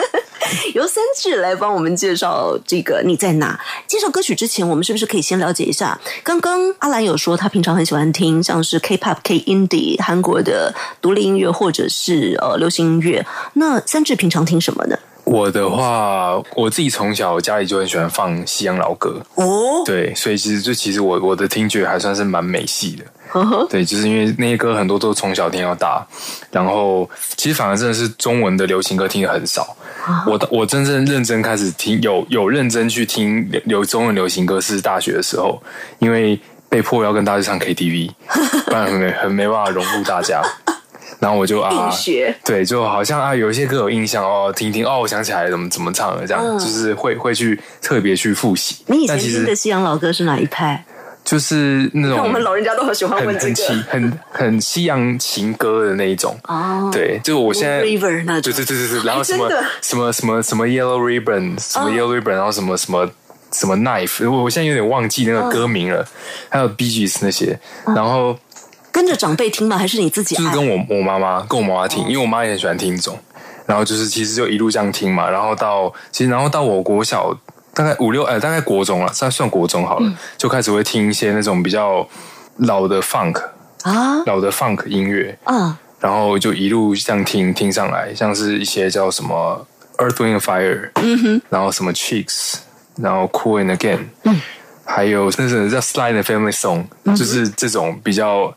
[0.74, 3.58] 由三智来帮我们介绍这个你在哪？
[3.88, 6.00] 介绍歌曲之前，我们是不是可以先了解一下？
[6.22, 13.26] 刚刚阿兰有说他平常很喜欢听像是 K-pop、K indie 韩国的独立音乐或者是呃流行音乐。
[13.54, 14.96] 那三智平常听什么呢？
[15.24, 23.04] 我的话，我自己从小家里就很喜欢放西洋老歌，哦，对，所以其实就其实我我的听觉还算是蛮美系的，
[23.70, 26.04] 对，就是因为那些歌很多都从小听到大，
[26.50, 29.76] 然后其实反而真的是中文的流行歌听的很少。
[30.26, 35.62] 我我真正认真开始听，有有认真去听流流中文流行歌是大学的时候，
[36.00, 38.10] 因为被迫要跟大家去唱 KTV，
[38.66, 40.42] 不然很没很没办法融入大家。
[41.22, 41.88] 然后我就啊
[42.44, 46.58] 对，就好像啊有一些歌有印象哦，听一听哦，我想起来怎么怎么唱了，这样、嗯。
[46.58, 48.78] 就是会会去特别去复习。
[48.86, 50.84] 你以前但其实听的西洋老歌是哪一派？
[51.24, 53.82] 就是那种看我们老人家都很喜欢很问这很。
[53.84, 56.36] 很很西洋情歌的那一种。
[56.48, 58.52] 哦，对，就我现在 River 那种。
[58.52, 59.48] 对对对对对，然后什么
[59.80, 61.94] 什么什么什么 Yellow Ribbon，什么嗯。
[61.96, 63.08] Yellow Ribbon，然后什么什么
[63.52, 66.04] 什么 Knife，我我现在有点忘记那个歌名了，
[66.48, 67.56] 还有 Gees 那些，
[67.86, 68.36] 然后
[68.92, 69.76] 跟着长辈听吗？
[69.76, 70.44] 还是你自己爱？
[70.44, 73.18] 就是跟我我妈妈跟我妈妈听，因为我妈也很喜欢听这种，
[73.66, 77.36] 然后就是其实就一路这样听嘛，然后到其实然后到我国小
[77.74, 80.16] 大概五六呃大概国中了，算算国中好了，嗯。
[80.36, 82.06] 就开始会听一些那种比较
[82.58, 83.42] 老的 funk
[83.82, 84.22] 啊？
[84.26, 85.78] 老的 funk 音乐，啊。
[86.00, 89.64] 然后就一路这样听听上来，像是一些叫什么
[89.98, 92.56] Earth Wind Fire，嗯哼，然后什么 Cheeks，
[92.96, 94.40] 然后 Cool and Again，嗯，
[94.84, 98.52] 还有那是叫 Slide and Family Song，、就是这种比较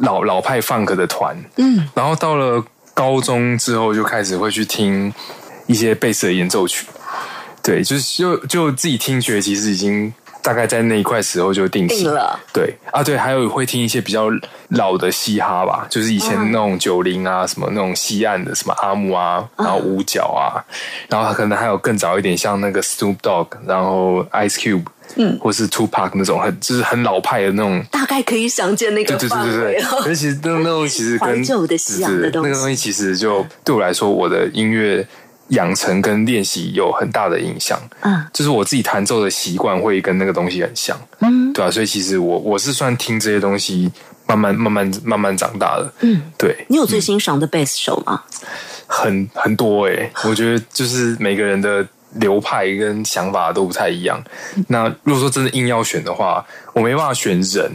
[0.00, 5.12] 老老派 funk 的团，嗯，然后到了高中之后就开始会去听
[5.66, 6.86] 一些贝斯的演奏曲，
[7.62, 10.12] 对，就是就就自己听觉其实已经
[10.42, 11.98] 大概在那一块时候就定型。
[12.04, 12.38] 定了。
[12.52, 12.74] 对。
[12.92, 14.28] 啊，对，还有会听一些比较
[14.70, 20.58] 老的嘻哈吧，就是以前那种九零啊，什么那种西岸的，什么阿姆啊，然后五角啊，
[21.08, 24.84] 然后可能还有更早一点，像那个 Snoop Dogg，然后 Ice Cube，
[25.14, 27.80] 嗯，或是 Tupac 那种很就是很老派的那种。
[27.92, 32.48] 大概可以想见那对对对对对，可是其实那那东西其实跟怀旧的西洋的对对东西。
[32.48, 35.06] 那个东西其实就对我来说，我的音乐
[35.50, 37.80] 养成跟练习有很大的影响。
[38.00, 40.98] 嗯，就是我自己弹奏的习惯会跟那个东西很像。
[41.20, 43.90] 嗯，对啊，所以其实我我是算听这些东西
[44.26, 45.92] 慢慢慢慢慢慢长大的。
[46.00, 48.22] 嗯，对，你有最欣赏的贝斯手吗？
[48.86, 54.20] 很很多诶、 我觉得就是每个人的流派跟想法都不太一样。
[54.66, 57.70] 那如果说真的硬要选的话，我没办法选人，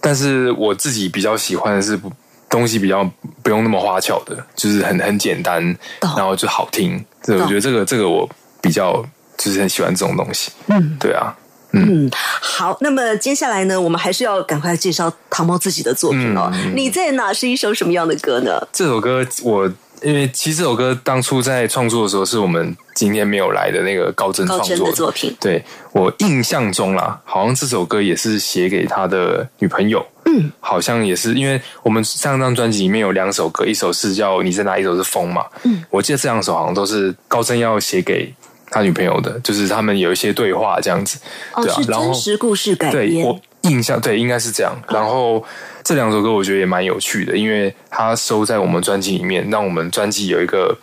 [0.00, 2.10] 但是我自己比较喜欢的是不
[2.48, 3.08] 东西比较
[3.42, 5.62] 不用那么花巧的，就是很很简单，
[6.00, 7.04] 然后就好听。
[7.22, 8.28] 这我懂觉得这个这个我
[8.60, 9.04] 比较
[9.36, 10.50] 就是很喜欢这种东西。
[10.66, 11.34] 嗯，对啊。
[11.72, 16.50] 嗯，好，那么接下来呢，我们还是要赶快介绍糖猫自己的作品哦。
[16.54, 18.58] 嗯你在哪是一首什么样的歌呢？
[18.72, 19.70] 这首歌我
[20.00, 30.04] 因为其实这首歌当初在创作的时候，是我们今天没有来的那个高真创作的作品，对我印象中啦，好像这首歌也是写给他的女朋友。
[30.28, 35.46] 嗯，好像也是，因为我们上张专辑里面有两首歌，一首是叫《你在哪》，一首是《风》嘛。
[35.64, 38.32] 嗯，我记得这两首好像都是高真要写给
[38.70, 41.18] 他女朋友的，就是他们有一些对话这样子。
[41.54, 43.40] 哦，对啊，是然后真实故事改编对我。
[43.62, 44.72] 印象对，应该是这样。
[44.88, 45.44] 然后
[45.82, 50.74] 这两首歌我觉得也蛮有趣的，因为它收在我们专辑里面，让我们专辑有一个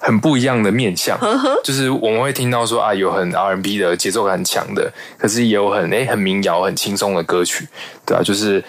[0.00, 1.16] 很不一样的面向。
[1.62, 7.68] 就是我们会听到说啊，有很 R&B 的节奏感很强的，可是也有很诶很民谣、很轻松的歌曲，
[8.04, 8.64] 对啊，就是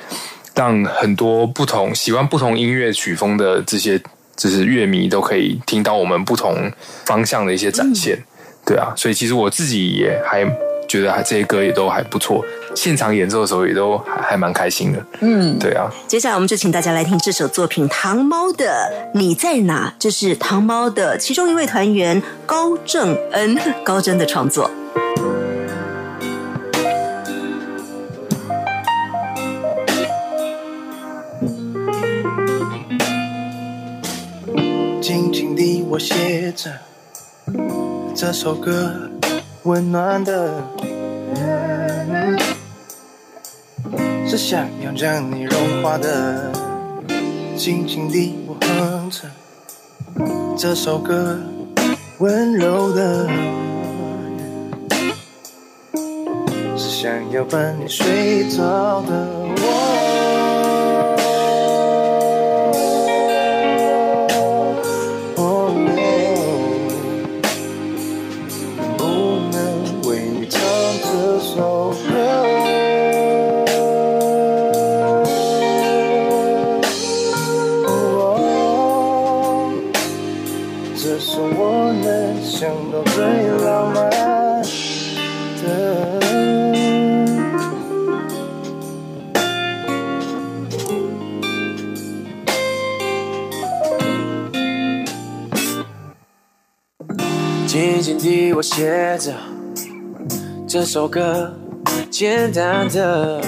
[0.53, 3.99] 让很多不同喜欢不同音乐曲风的这些
[4.35, 6.71] 就是乐迷都可以听到我们不同
[7.05, 8.17] 方向的一些展现。
[8.65, 10.45] 对啊，所以其实我自己也还
[10.91, 12.43] 觉得还这些歌也都还不错，
[12.75, 15.01] 现场演奏的时候也都还还蛮开心的。
[15.21, 24.69] 嗯，对啊，接下来我们就请大家来听这首作品《糖猫的你在哪》，这是糖猫的其中一位团员高正恩 高真的创作。
[35.01, 36.69] 静静地我写着
[38.13, 39.09] 这首歌，
[39.63, 40.63] 温暖的，
[44.27, 46.51] 是想要将你融化的，
[47.55, 49.29] 轻轻地我哼着
[50.57, 51.37] 这首歌，
[52.17, 53.29] 温柔的，
[56.75, 59.27] 是想要伴你睡着的。
[59.57, 59.90] 我。
[100.81, 101.53] 这首歌，
[102.09, 103.39] 简单的，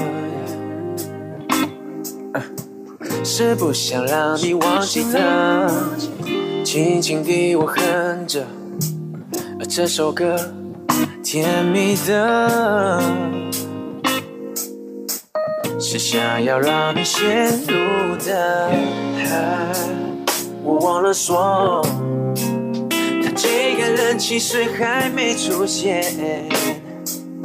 [3.23, 5.67] 是不想让你忘记的。
[6.63, 8.45] 轻轻地我哼着
[9.67, 10.39] 这首歌，
[11.23, 13.01] 甜蜜的，
[15.79, 18.69] 是想要让你陷入的。
[20.63, 21.83] 我忘了说。
[23.35, 26.13] 这个人其实还没出现。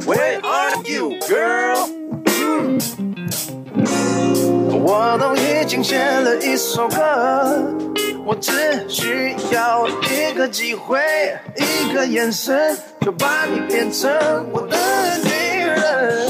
[0.05, 1.89] Where are you, girl？
[4.71, 7.63] 我都已经写了一首歌，
[8.25, 10.99] 我只需要一个机会，
[11.57, 14.09] 一个眼神，就把你变成
[14.51, 14.77] 我的
[15.23, 15.29] 女
[15.65, 16.27] 人。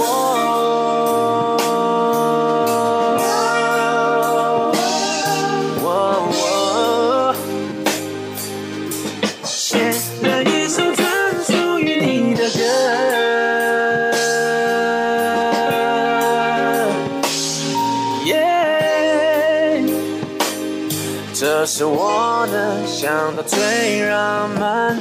[23.20, 24.98] 想到最浪漫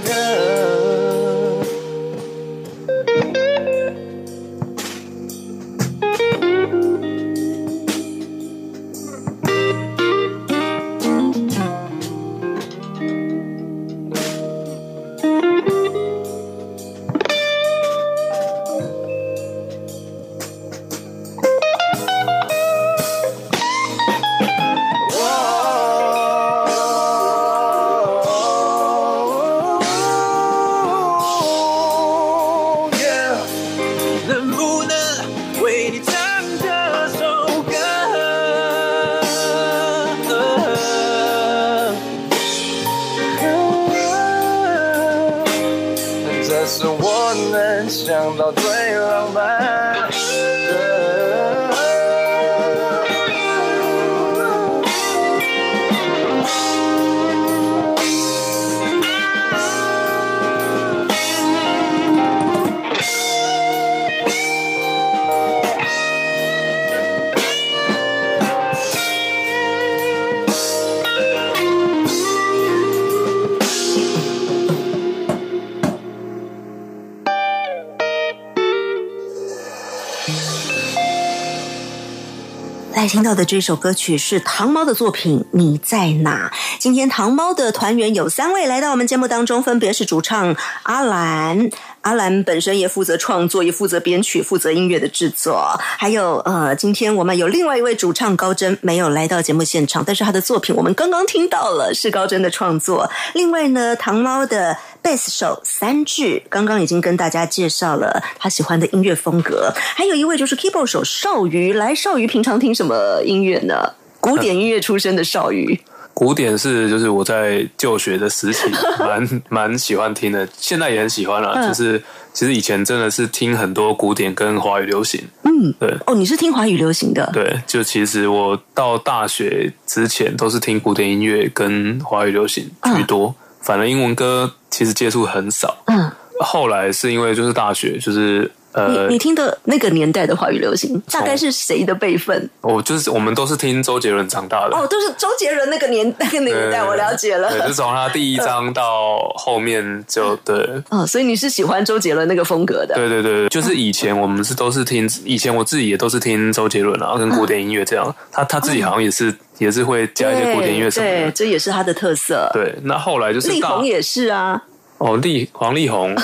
[83.09, 86.53] 听到的这首歌曲是糖猫的作品《你在哪》。
[86.79, 91.71] 今天糖猫的团员有三位来到我们节目当中，分别是主唱阿兰。
[92.09, 95.79] 阿兰本身也负责创作，也负责编曲，负责音乐的制作。
[95.79, 103.11] 还有呃，今天我们有另外一位主唱高真没有来到节目现场，但是他的作品我们刚刚听到了，是高真的创作。
[103.35, 111.75] 另外呢，糖猫的贝斯手三智刚刚已经跟大家介绍了他喜欢的音乐风格，还有一位就是 keyboard 手少瑜。
[111.75, 113.93] 来，少瑜平常听什么音乐呢？
[114.19, 115.79] 古典音乐出身的少瑜。
[116.19, 121.53] 古典是就是我在就学的时期蛮蛮喜欢听的，现在也很喜欢啦。
[121.55, 122.03] 嗯就是
[122.33, 135.77] 其实以前真的是听很多古典跟华语流行，嗯，对哦，你是听华语流行的，对，就其实我到大学之前都是听古典音乐跟华语流行居多，反正英文歌其实接触很少。
[135.87, 136.11] 嗯，
[136.41, 142.49] 后来是因为就是大学就是呃你，你听的那个年代的华语流行，大概是谁的辈分？
[142.61, 144.77] 我就是我们都是听周杰伦长大的。
[144.77, 147.51] 哦，都是周杰伦那个年 那个年代，我了解了。
[147.51, 150.55] 对，就从他第一 章到后面就对，
[150.91, 152.95] 哦，所以你是喜欢周杰伦那个风格的？
[152.95, 158.15] 对对对，就是以前我们是都是听，以前我自己也都是听周杰伦啊，跟古典音乐这样。
[158.31, 161.31] 他他自己好像也是也是会加一些古典音乐什么对，的。
[161.33, 162.51] 这也是他的特色。
[162.53, 164.63] 对，那后来就是到力宏也是啊，
[164.99, 166.15] 哦，力王力宏，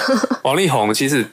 [0.43, 1.25] 王力宏其实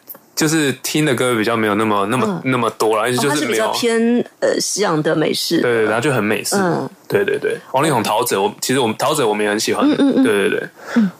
[0.41, 3.65] 就是听的歌比较没有那么那么、那么多了，而且哦他是比就是没有。
[3.67, 6.55] 较偏呃西洋的美式，对对，然后就很美式。
[6.55, 9.87] 嗯对对对，王力宏、陶喆，我其实我们陶喆我们也很喜欢。
[9.87, 10.69] 嗯嗯对对对。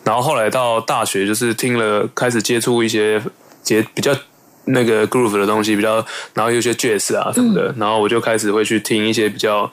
[0.03, 3.21] 然后后来到大学，就是听了开始接触一些
[3.61, 4.11] 接比较
[4.65, 6.03] 那个 groove 的东西，比较
[6.33, 9.71] 然后有些 jazz 啊什么的，然后我就开始会去听一些比较。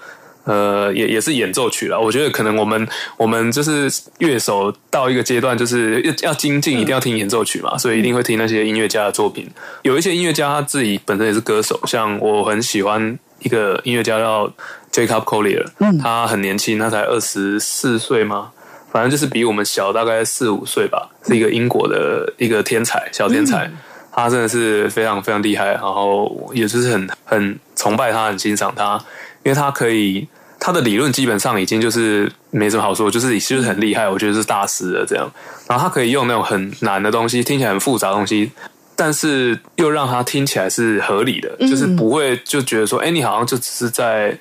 [0.49, 2.01] 呃，也也是演奏曲了。
[2.01, 2.88] 我觉得可能我们
[3.18, 3.88] 我们就是
[4.18, 9.46] 乐手到一个阶段，就是要要精进，一定要听演奏曲嘛，所以一定会听那些音乐家的作品。
[9.82, 14.51] 有一些音乐家他自己本身也是歌手，像我很喜欢一个音乐家叫
[14.90, 15.66] Jacob Collier，
[16.03, 18.51] 他很年轻，他才二十四岁吗？
[18.90, 23.70] 反正就是比我们小大概四五岁吧，是一个英国的一个天才，小天才。
[24.11, 28.99] 他真的是非常非常厉害，然后也就是很很崇拜他，很欣赏他，
[29.44, 30.26] 因为他可以
[30.61, 35.30] 他的理论基本上已经就是没什么好说，就是就是很厉害，我觉得是大师了这样。
[35.68, 38.50] 然后他可以用那种很难的东西，听起来很复杂的东西，
[38.96, 44.38] 但是又让他听起来是合理的，就是不会就觉得说，哎，你好像就只是在。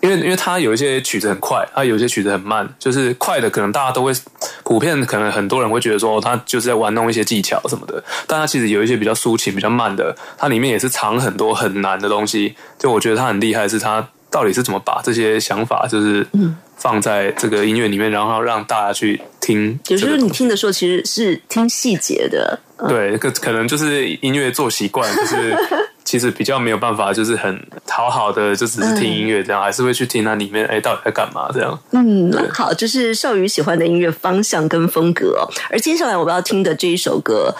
[0.00, 4.12] 因为因为他有一些曲子很快，他有一些曲子很慢，就是快的可能大家都会
[4.62, 12.54] 普遍可能很多人会觉得说他就是在玩弄一些技巧什么的，但他其实有一些比较抒情、比较慢的，它里面也是藏很多很难的东西。
[12.78, 16.26] 就我觉得他很厉害，是他到底是怎么把这些想法就是
[16.76, 20.16] 放在这个音乐里面，然后让大家去听这有时候。
[20.16, 22.58] 你听的时候，其实是听细节的，
[22.88, 25.56] 对，可可能就是音乐做习惯，就是
[26.04, 31.78] 其实比较没有办法，就是很好好的就只是听音乐这样，还是会去听它里面，哎，到底在干嘛这样。
[31.90, 37.54] 嗯，好，就是少宇喜欢的音乐方向跟风格哦、而接下来我们要听的这一首歌。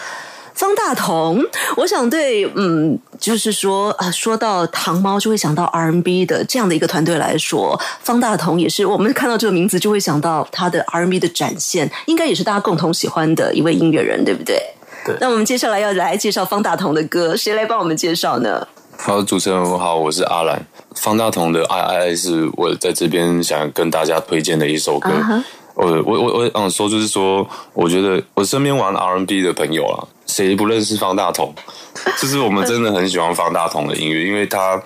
[0.59, 1.41] 方大同，
[1.77, 14.61] 我想对，嗯，就是说啊，说到糖猫就会想到 R&B 的这样的一个团队来说，方大同也是我们看到这个名字就会想到他的 R&B 的展现，应该也是大家共同喜欢的一位音乐人，对不对？
[15.05, 18.67] 对那我们接下来要来介绍方大同的歌，谁来帮我们介绍呢？
[18.97, 20.61] 好，主持人好，我是阿兰。
[20.93, 25.09] 方大同的《爱爱爱》是我在这边想跟大家推荐的一首歌。
[25.79, 31.53] 我我我我想说，就是说，我觉得我身边玩 R&B 的朋友啊，谁不认识方大同？
[32.21, 34.81] 就是我们真的很喜欢方大同的音乐，因为他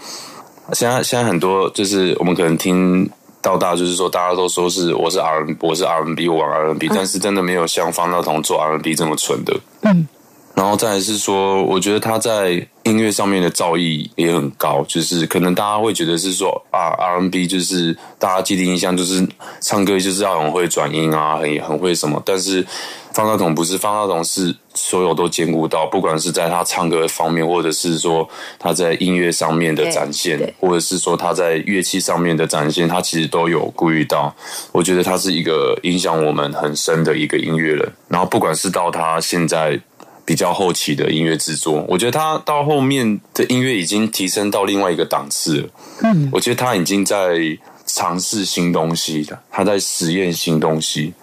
[0.73, 3.09] 现在现在很多就是我们可能听
[3.41, 9.59] 到大，就是说大家都说是我是 R 我是 R&B 我玩 R&B，、但是真的没有像方大同做 R&B 这么纯的。
[9.81, 10.07] 嗯。
[10.55, 19.27] 然后再来是说，我觉得他在音乐上面的造诣也很高，就是可能大家会觉得是说啊，R&B 就是大家既定印象就是
[19.61, 22.63] 唱歌就是要很会转音啊，很很会什么，但是
[23.13, 28.29] 方大同不是，方大同是所有都兼顾到，不管是在他唱歌方面，或者是说
[28.59, 34.31] 他在音乐上面的展现或者是说他在乐器上面的展现，他其实都有顾虑到。
[34.71, 39.79] 我觉得他是一个影响我们很深的一个音乐人，然后不管是到他现在。
[40.25, 45.69] 比较后期的音乐制作，我觉得他到后面的音乐已经提升到另外一个档次了。
[46.03, 47.37] 嗯，我觉得他已经在
[47.85, 51.13] 尝试新东西了，他在实验新东西。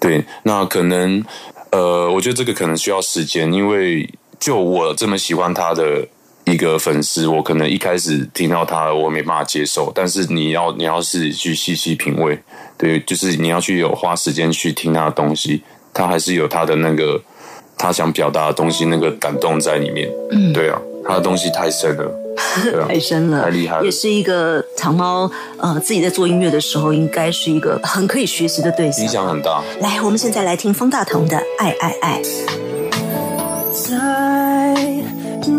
[0.00, 1.24] 对，那可能
[1.70, 4.08] 呃，我觉得这个可能需要时间，因为
[4.40, 6.06] 就我这么喜欢他的
[6.44, 9.92] 一个粉丝，我可能一开始听到他，我没办法接受。
[9.94, 12.38] 但是你要你要自己去细细品味，
[12.76, 15.62] 对，就是你要去有花时间去听他的东西，
[15.94, 17.20] 他还是有他的那个
[17.78, 20.08] 他想表达的东西，那个感动在里面。
[20.32, 22.04] 嗯，对啊，他的东西太深了，
[22.62, 29.08] 对啊，太深了，太厉害了也是一个长猫呃自己在做音乐的时候，应该是一个很可以学习的对象影。
[29.10, 29.62] 响很大。
[29.80, 32.22] 来，我们现在来听方大同的《爱爱爱》。
[33.72, 33.94] 在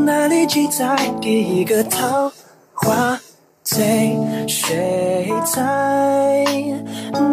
[0.05, 2.31] 哪里记载第一个桃
[2.73, 3.19] 花
[3.63, 4.15] 醉？
[4.47, 6.45] 谁在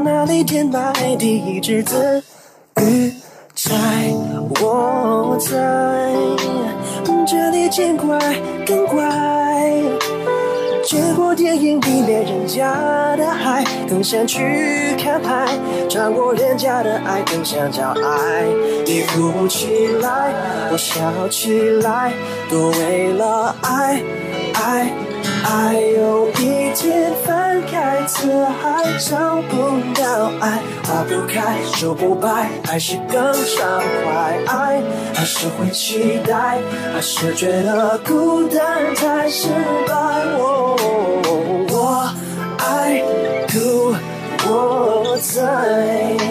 [0.05, 2.23] 哪里填埋第一只字
[2.81, 3.13] 语
[3.55, 4.36] 在？
[4.61, 5.51] 我在
[7.27, 8.19] 这里见怪
[8.67, 9.03] 更怪。
[10.85, 14.41] 结果电影比别人家的爱更想去
[14.97, 15.49] 看海，
[15.91, 18.45] 穿过人家的爱更想找爱。
[18.87, 20.33] 你哭起来，
[20.71, 22.13] 我笑起来，
[22.49, 24.01] 都为了爱
[24.55, 24.89] 爱
[25.47, 25.81] 爱。
[25.81, 34.39] 有一天翻开辞海，找不到爱，花不开，树不白，还是更伤怀。
[34.47, 34.83] 爱
[35.15, 36.59] 还是会期待，
[36.93, 39.49] 还是觉得孤单太失
[39.87, 39.95] 败。
[40.37, 40.77] 我
[41.71, 42.11] 我
[42.59, 43.03] 爱
[43.53, 43.95] 故
[44.49, 46.26] 我在。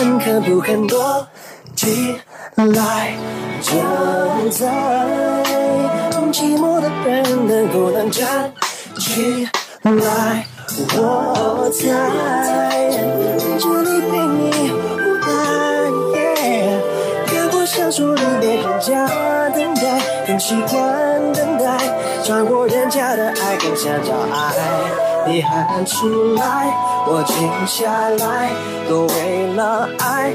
[0.00, 1.26] 人肯不肯躲
[1.76, 2.16] 起
[2.56, 3.14] 来？
[3.60, 4.66] 正在
[6.32, 8.50] 寂寞的人能不能站
[8.98, 9.46] 起
[9.82, 10.46] 来？
[10.96, 11.82] 我在
[13.58, 15.28] 这里陪你无奈，
[17.34, 19.06] 越过相处里面人家
[19.50, 21.76] 等待，很习惯等待，
[22.24, 24.54] 穿过人家的爱，更想找爱。
[25.26, 26.72] 你喊出来，
[27.04, 28.50] 我静下来，
[28.88, 30.32] 都为了爱，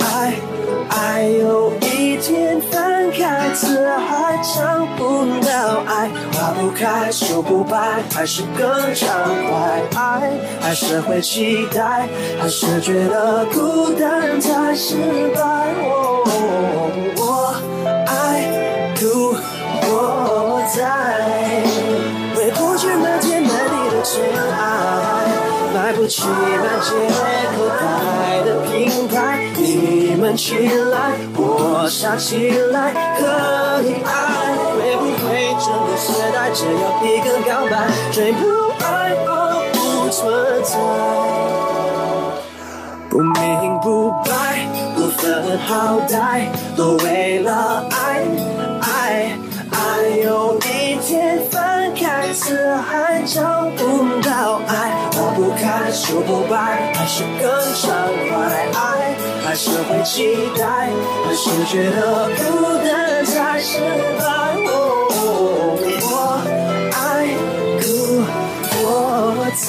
[0.00, 0.34] 爱，
[0.90, 1.22] 爱。
[1.22, 9.08] 有一天翻开词还找不到爱，花不开，树不白，还是更畅
[9.48, 9.80] 快。
[9.98, 12.06] 爱还是会期待，
[12.38, 14.96] 还是觉得孤单才失
[15.34, 15.40] 败。
[15.82, 16.26] 哦，
[26.10, 26.90] 起那件
[27.54, 29.46] 口袋的品牌。
[29.54, 33.22] 你们起来，我傻起来，可
[33.86, 34.10] 以爱。
[34.74, 37.72] 会不会整个时代只有一个告白，
[38.10, 38.42] 追不
[38.82, 39.30] 爱我
[39.72, 39.78] 不
[40.10, 40.18] 存
[40.64, 40.74] 在。
[43.08, 48.24] 不明不白，不分好歹，都为了爱，
[48.80, 49.30] 爱，
[49.70, 49.78] 爱。
[50.24, 54.92] 有一天翻开词还找不到爱，
[55.80, 57.88] 花不开，树不白，还是更畅
[58.28, 58.36] 快。
[58.74, 60.90] 爱还是会期待，
[61.24, 64.22] 还是觉得孤单才失败。
[64.66, 65.08] 哦，
[66.02, 66.14] 我
[66.92, 66.98] 爱
[67.80, 67.84] 故
[68.84, 68.88] 我
[69.56, 69.68] 在。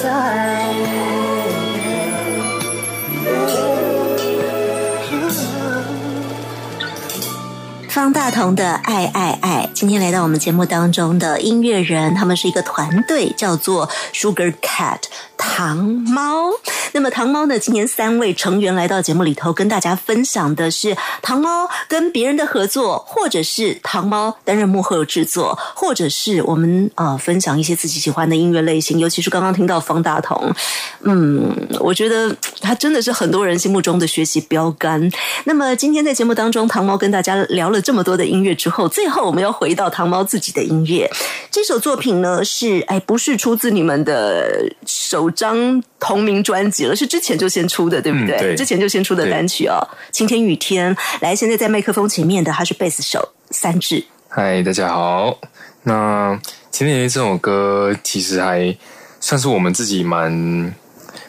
[7.88, 15.00] 方大同的《爱爱爱》，今天来到我们节目当中的音乐人，他们是一个团队，叫做 Sugar Cat
[15.42, 16.52] 糖猫。
[16.92, 29.00] 那么糖猫呢，今年三位成员来到节目里头，跟大家分享的是糖猫跟别人的合作，或者是糖猫担任幕后制作，或者是我们呃分享一些自己喜欢的音乐类型。
[29.00, 30.54] 尤其是刚刚听到方大同，
[31.00, 35.10] 嗯，我觉得他真的是很多人心目中的学习标杆。
[35.44, 41.10] 那么今天在节目当中，糖猫跟大家聊了这么多的音乐之后，最后我们要回到糖猫自己的音乐。
[41.50, 48.36] 这首作品呢是哎，不是出自你们的首张同名专辑了，是之前就先出的，对不对？
[48.36, 49.76] 嗯对之前就先出的单曲哦，
[50.10, 50.94] 《晴天雨天》。
[51.20, 54.04] 来，现在在麦克风前面的他是贝斯手三志。
[54.28, 55.38] 嗨，大家好。
[55.82, 56.32] 那
[56.70, 58.76] 《晴天雨天》这首歌其实还
[59.20, 60.74] 算是我们自己蛮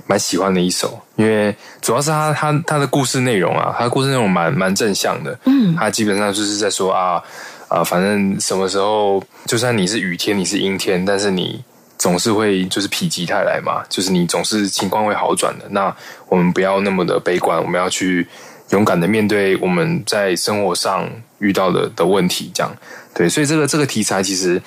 [0.05, 5.37] 蛮喜欢的一首，因为主要是他他他的故事内容啊，他的故事内容蛮蛮正向的。
[5.45, 7.21] 嗯，他基本上就是在说啊
[7.67, 11.63] 啊，反正什么时候，就算你是雨天，你是阴天，但是你
[12.03, 15.63] 总是会就是否极泰来嘛，就是你总是情况会好转的。
[15.69, 15.95] 那
[16.27, 18.27] 我们不要那么的悲观，我们要去
[18.71, 22.69] 勇敢的面对我们在生活上遇到的的问题，这样
[23.13, 23.29] 对。
[23.29, 24.61] 所以这个这个题材其实，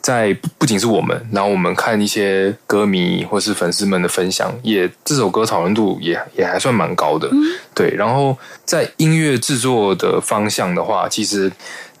[0.00, 7.30] 在不不仅是我们，然后我们看一些歌迷或是粉丝们的分享，也这首歌讨论度也也还算蛮高的，
[7.72, 7.90] 对。
[7.90, 11.52] 然后在音乐制作的方向的话，其实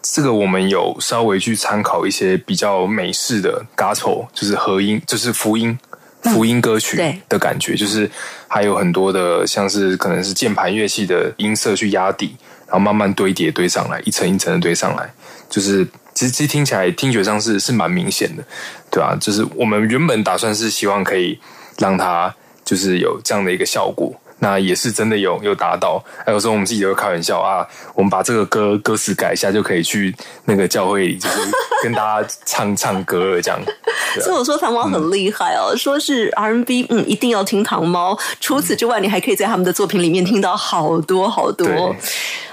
[0.06, 5.76] 这个我们有稍微去参考一些比较美式的 gospel，就是和音，就是福音。
[6.32, 8.10] 福音歌曲的感觉，就是
[8.48, 12.34] 还有很多的像是可能是键盘乐器的音色去压底，
[12.66, 15.12] 然后慢慢堆叠堆上来，一层一层的堆上来，
[15.50, 18.42] 就是其实其实听起来听觉上是是蛮明显的，
[18.90, 21.38] 对吧、就是我们原本打算是希望可以
[21.76, 22.34] 让它
[22.64, 24.18] 就是有这样的一个效果。
[24.44, 30.14] 那也是真的有有达到，还有时候我们自己都会开玩笑啊，我们把这个歌歌词改一下，就可以去
[30.44, 31.40] 那个教会里，就是
[31.82, 33.58] 跟大家唱 唱歌了，这样。
[34.20, 38.16] 所以我说糖猫很厉害哦，说是 R&B，嗯，一定要听糖猫。
[38.38, 41.96] 除此之外，你还可以在他们的作品里面听到好多好多，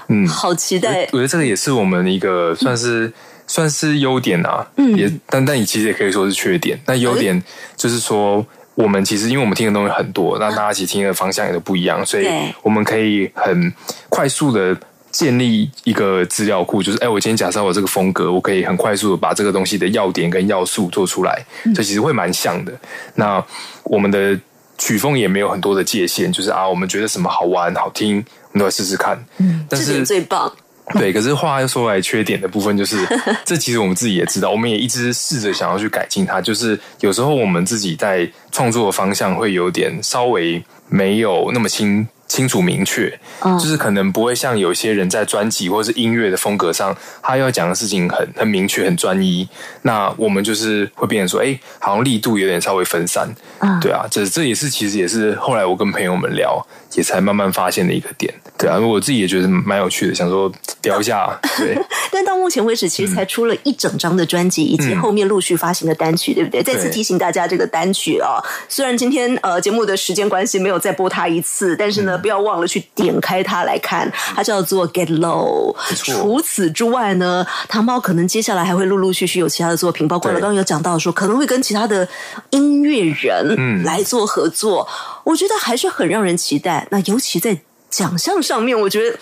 [0.08, 1.02] 嗯，好期待。
[1.12, 3.12] 我觉得这个也是我们一个算是、
[3.46, 6.80] 算是优点啊，嗯，也但但你其实也可以说是缺点。
[6.86, 7.40] 那优点
[7.76, 8.44] 就是说，
[8.74, 12.26] 我们其实因为我们听的东西很多，那大家一起听的方向也都不一样，所以
[12.62, 13.72] 我们可以很
[14.08, 14.76] 快速的。
[15.12, 21.44] 建立一个资料库，就是哎，我今天假设我这个风格，我可以很快速的把这个东西的要点跟要素做出来，
[21.74, 22.72] 所以其实会蛮像的。
[23.14, 23.44] 那
[23.84, 24.34] 我们的
[24.78, 29.22] 曲风也没有很多的界限，就是啊，我们觉得什么好玩好听，我们都来试试看。
[29.36, 30.50] 嗯，但这是最棒。
[30.98, 32.96] 对，可是话又说来，缺点的部分就是，
[33.44, 36.40] 这其实我们自己也知道，我们也一直试着想要去改进它。
[36.40, 49.48] 就是有时候我们自己在创作的方向会有点稍微没有那么清清楚明确，嗯就是可能不会像有些人在专辑或是音乐的风格上，他要讲的事情很很明确、很专一。
[49.82, 53.28] 那我们就是会变成说，哎，好像力度有点稍微分散。
[53.60, 58.32] 嗯对啊，这这也是其实也是后来我跟朋友们聊，也才慢慢发现的一个点。
[58.58, 60.50] 对啊，我自己也觉得蛮有趣的，想说
[60.82, 61.38] 聊一下。
[61.58, 61.76] 对，
[62.12, 66.62] 但到目前为止，其实才出了一整张的专辑，以及后面陆续发行的单曲，对不对？
[66.62, 68.38] 再次提醒大家，这个单曲哦，
[68.68, 75.74] 虽然今天呃节目的时间关系没有再播它一次，但是呢，不要忘了去点开它来看，它叫做 Get Low。
[75.96, 82.06] 除此之外呢，糖猫可能接下来还会陆陆续续有其他的作品，包括刚刚有讲到说，可能会跟其他的
[82.50, 84.86] 音乐人嗯来做合作，
[85.24, 86.86] 我觉得还是很让人期待。
[86.90, 87.58] 那尤其在
[87.90, 89.18] 奖项上面，我觉得。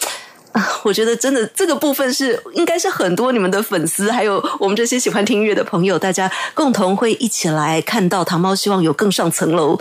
[0.53, 9.79] 啊， 我觉得真的这个部分是应该是很多你们的粉丝，还有我们这些喜欢听音乐的朋友，大家共同会一起来看到糖猫希望有更上层楼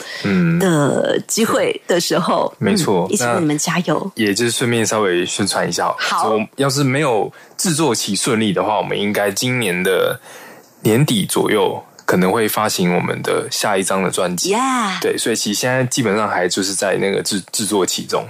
[0.60, 4.12] 的机会的时候，没错嗯一起为你们加油。
[4.14, 5.92] 也就是顺便稍微宣传一下。
[5.98, 10.20] 好说要是没有制作期顺利的话，我们应该今年的
[10.84, 14.56] 年底左右可能会发行我们的下一张的专辑。
[15.00, 18.26] 对，所以其实现在基本上还就是在那个制制作其中，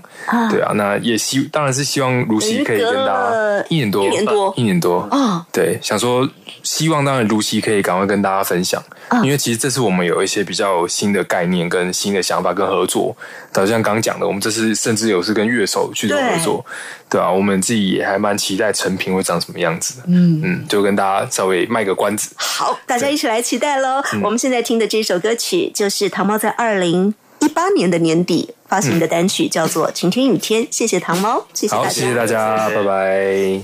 [0.52, 4.54] 对啊，那也希当然是希望如熙可以跟大家一年多，一年多。
[4.58, 5.08] 一年多。
[5.12, 5.46] 哦。
[5.54, 6.30] 对，想说
[6.62, 13.16] 希望当然如熙可以赶快跟大家分享，嗯因为其实这次我们有一些比较新的概念、跟新的想法、跟合作，
[13.54, 16.66] 好像刚刚讲的，我们这次甚至有是跟乐手去做合作，
[17.10, 20.40] 对啊，我们自己也还蛮期待成品会长什么样子，嗯。
[20.44, 24.00] 嗯，就跟大家稍微卖个关子，好，大家一起来期待喽！
[24.14, 24.22] 嗯。
[24.22, 30.64] 我们现在听的这首歌曲就是糖猫在二零一八年的年底发行的单曲，叫做《晴天雨天》。
[30.70, 33.62] 谢谢糖猫，谢谢大好，家，谢谢大家，拜拜。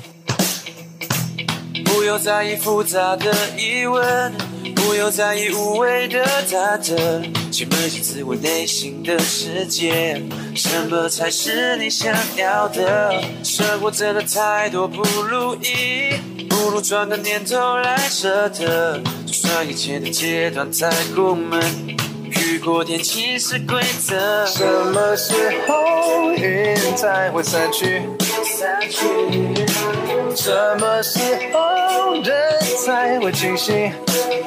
[1.83, 4.33] 不要在意复杂的疑问，
[4.75, 7.21] 不要在意无谓的打着，
[7.55, 10.21] 去扪心自问内心的世界，
[10.57, 13.13] 什么才是你想要的？
[13.45, 21.61] 生活真的太多不如意，不如转个念头来舍得，就算以前的阶段再苦闷，
[22.25, 24.45] 雨过天晴是规则。
[24.47, 25.33] 什么时
[25.65, 28.01] 候云才会散去？
[28.43, 29.54] 散去。
[30.35, 31.19] 什么时
[31.53, 33.91] 候人才会清醒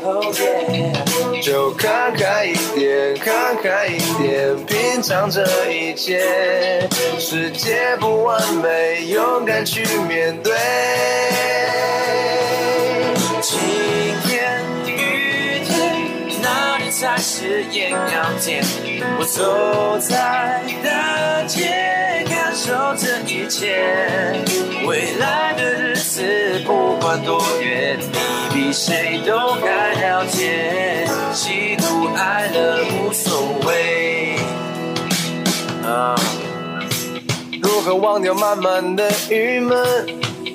[0.05, 6.86] ？Oh yeah 就看开一点，看开一点，品尝这一切。
[7.18, 10.53] 世界不完美，勇敢去面对。
[13.41, 13.59] 晴
[14.26, 18.62] 天、雨天，哪里才是艳阳天？
[19.18, 22.26] 我走在大街，
[22.59, 23.86] 受这一切。
[24.84, 28.18] 未来的日子，不管多远，你
[28.52, 31.06] 比谁都该了解。
[31.32, 34.34] 喜怒哀乐无所谓。
[35.88, 36.16] 啊。
[37.62, 39.78] 如何忘掉满满的郁闷？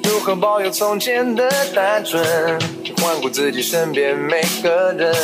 [0.03, 2.21] 如何保有从前的单纯？
[3.01, 5.15] 环顾自己身边每个人，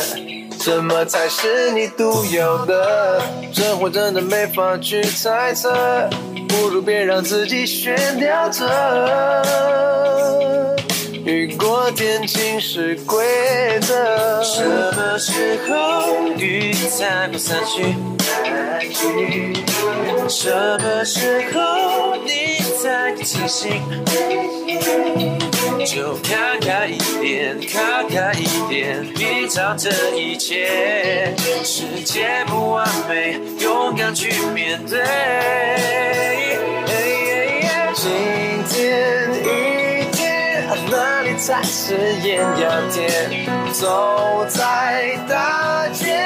[0.60, 3.22] 什么才是你独有的？
[3.50, 5.72] 生活真的没法去猜测，
[6.48, 9.42] 不如别让自己悬吊着。
[11.24, 13.24] 雨过天晴是规
[13.80, 14.42] 则。
[14.42, 14.62] 什
[14.94, 17.96] 么时候雨才会散去？
[20.28, 22.39] 什么时候你
[22.90, 23.80] 才清醒？
[25.86, 31.32] 就看开一点，看开一点，品尝这一切。
[31.62, 35.04] 世界不完美，勇敢去面对。
[37.94, 38.10] 今
[38.68, 43.08] 天一天，哪里才是艳阳天？
[43.72, 46.16] 走在大街，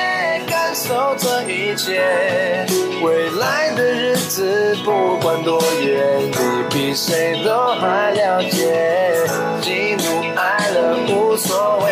[0.87, 2.66] 受这一切。
[3.03, 6.37] 未来的日子，不管多远，你
[6.70, 9.16] 比谁都还了解。
[9.62, 10.05] 喜怒
[10.37, 10.76] 哀乐
[11.09, 11.87] 无所谓。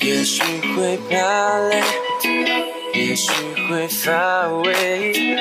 [0.00, 0.42] 也许
[0.74, 1.82] 会怕累，
[2.94, 3.30] 也许
[3.68, 5.36] 会乏味，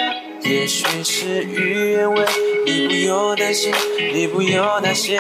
[0.48, 2.24] 也许事与愿违。
[2.68, 3.74] 你不用担心，
[4.14, 5.20] 你不用担心。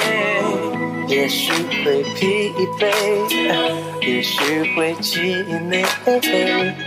[1.07, 1.51] 也许
[1.83, 2.91] 会疲惫，
[4.01, 5.19] 也许会气
[5.69, 5.83] 馁，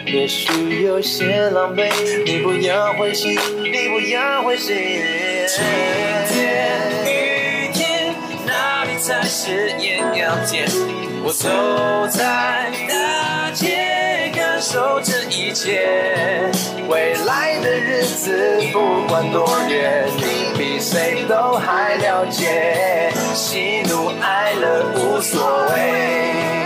[0.06, 1.90] 也许有些狼狈。
[2.24, 3.36] 你不要灰心，
[3.72, 4.76] 你不要灰心。
[5.48, 5.64] 晴
[6.28, 8.14] 天雨天，
[8.46, 10.68] 哪里才是艳阳天？
[11.24, 11.48] 我走
[12.08, 13.97] 在大街，
[14.58, 16.50] 感受这一切。
[16.88, 23.12] 未来的日子，不管多远，你比谁都还了解。
[23.34, 26.57] 喜怒哀乐无所谓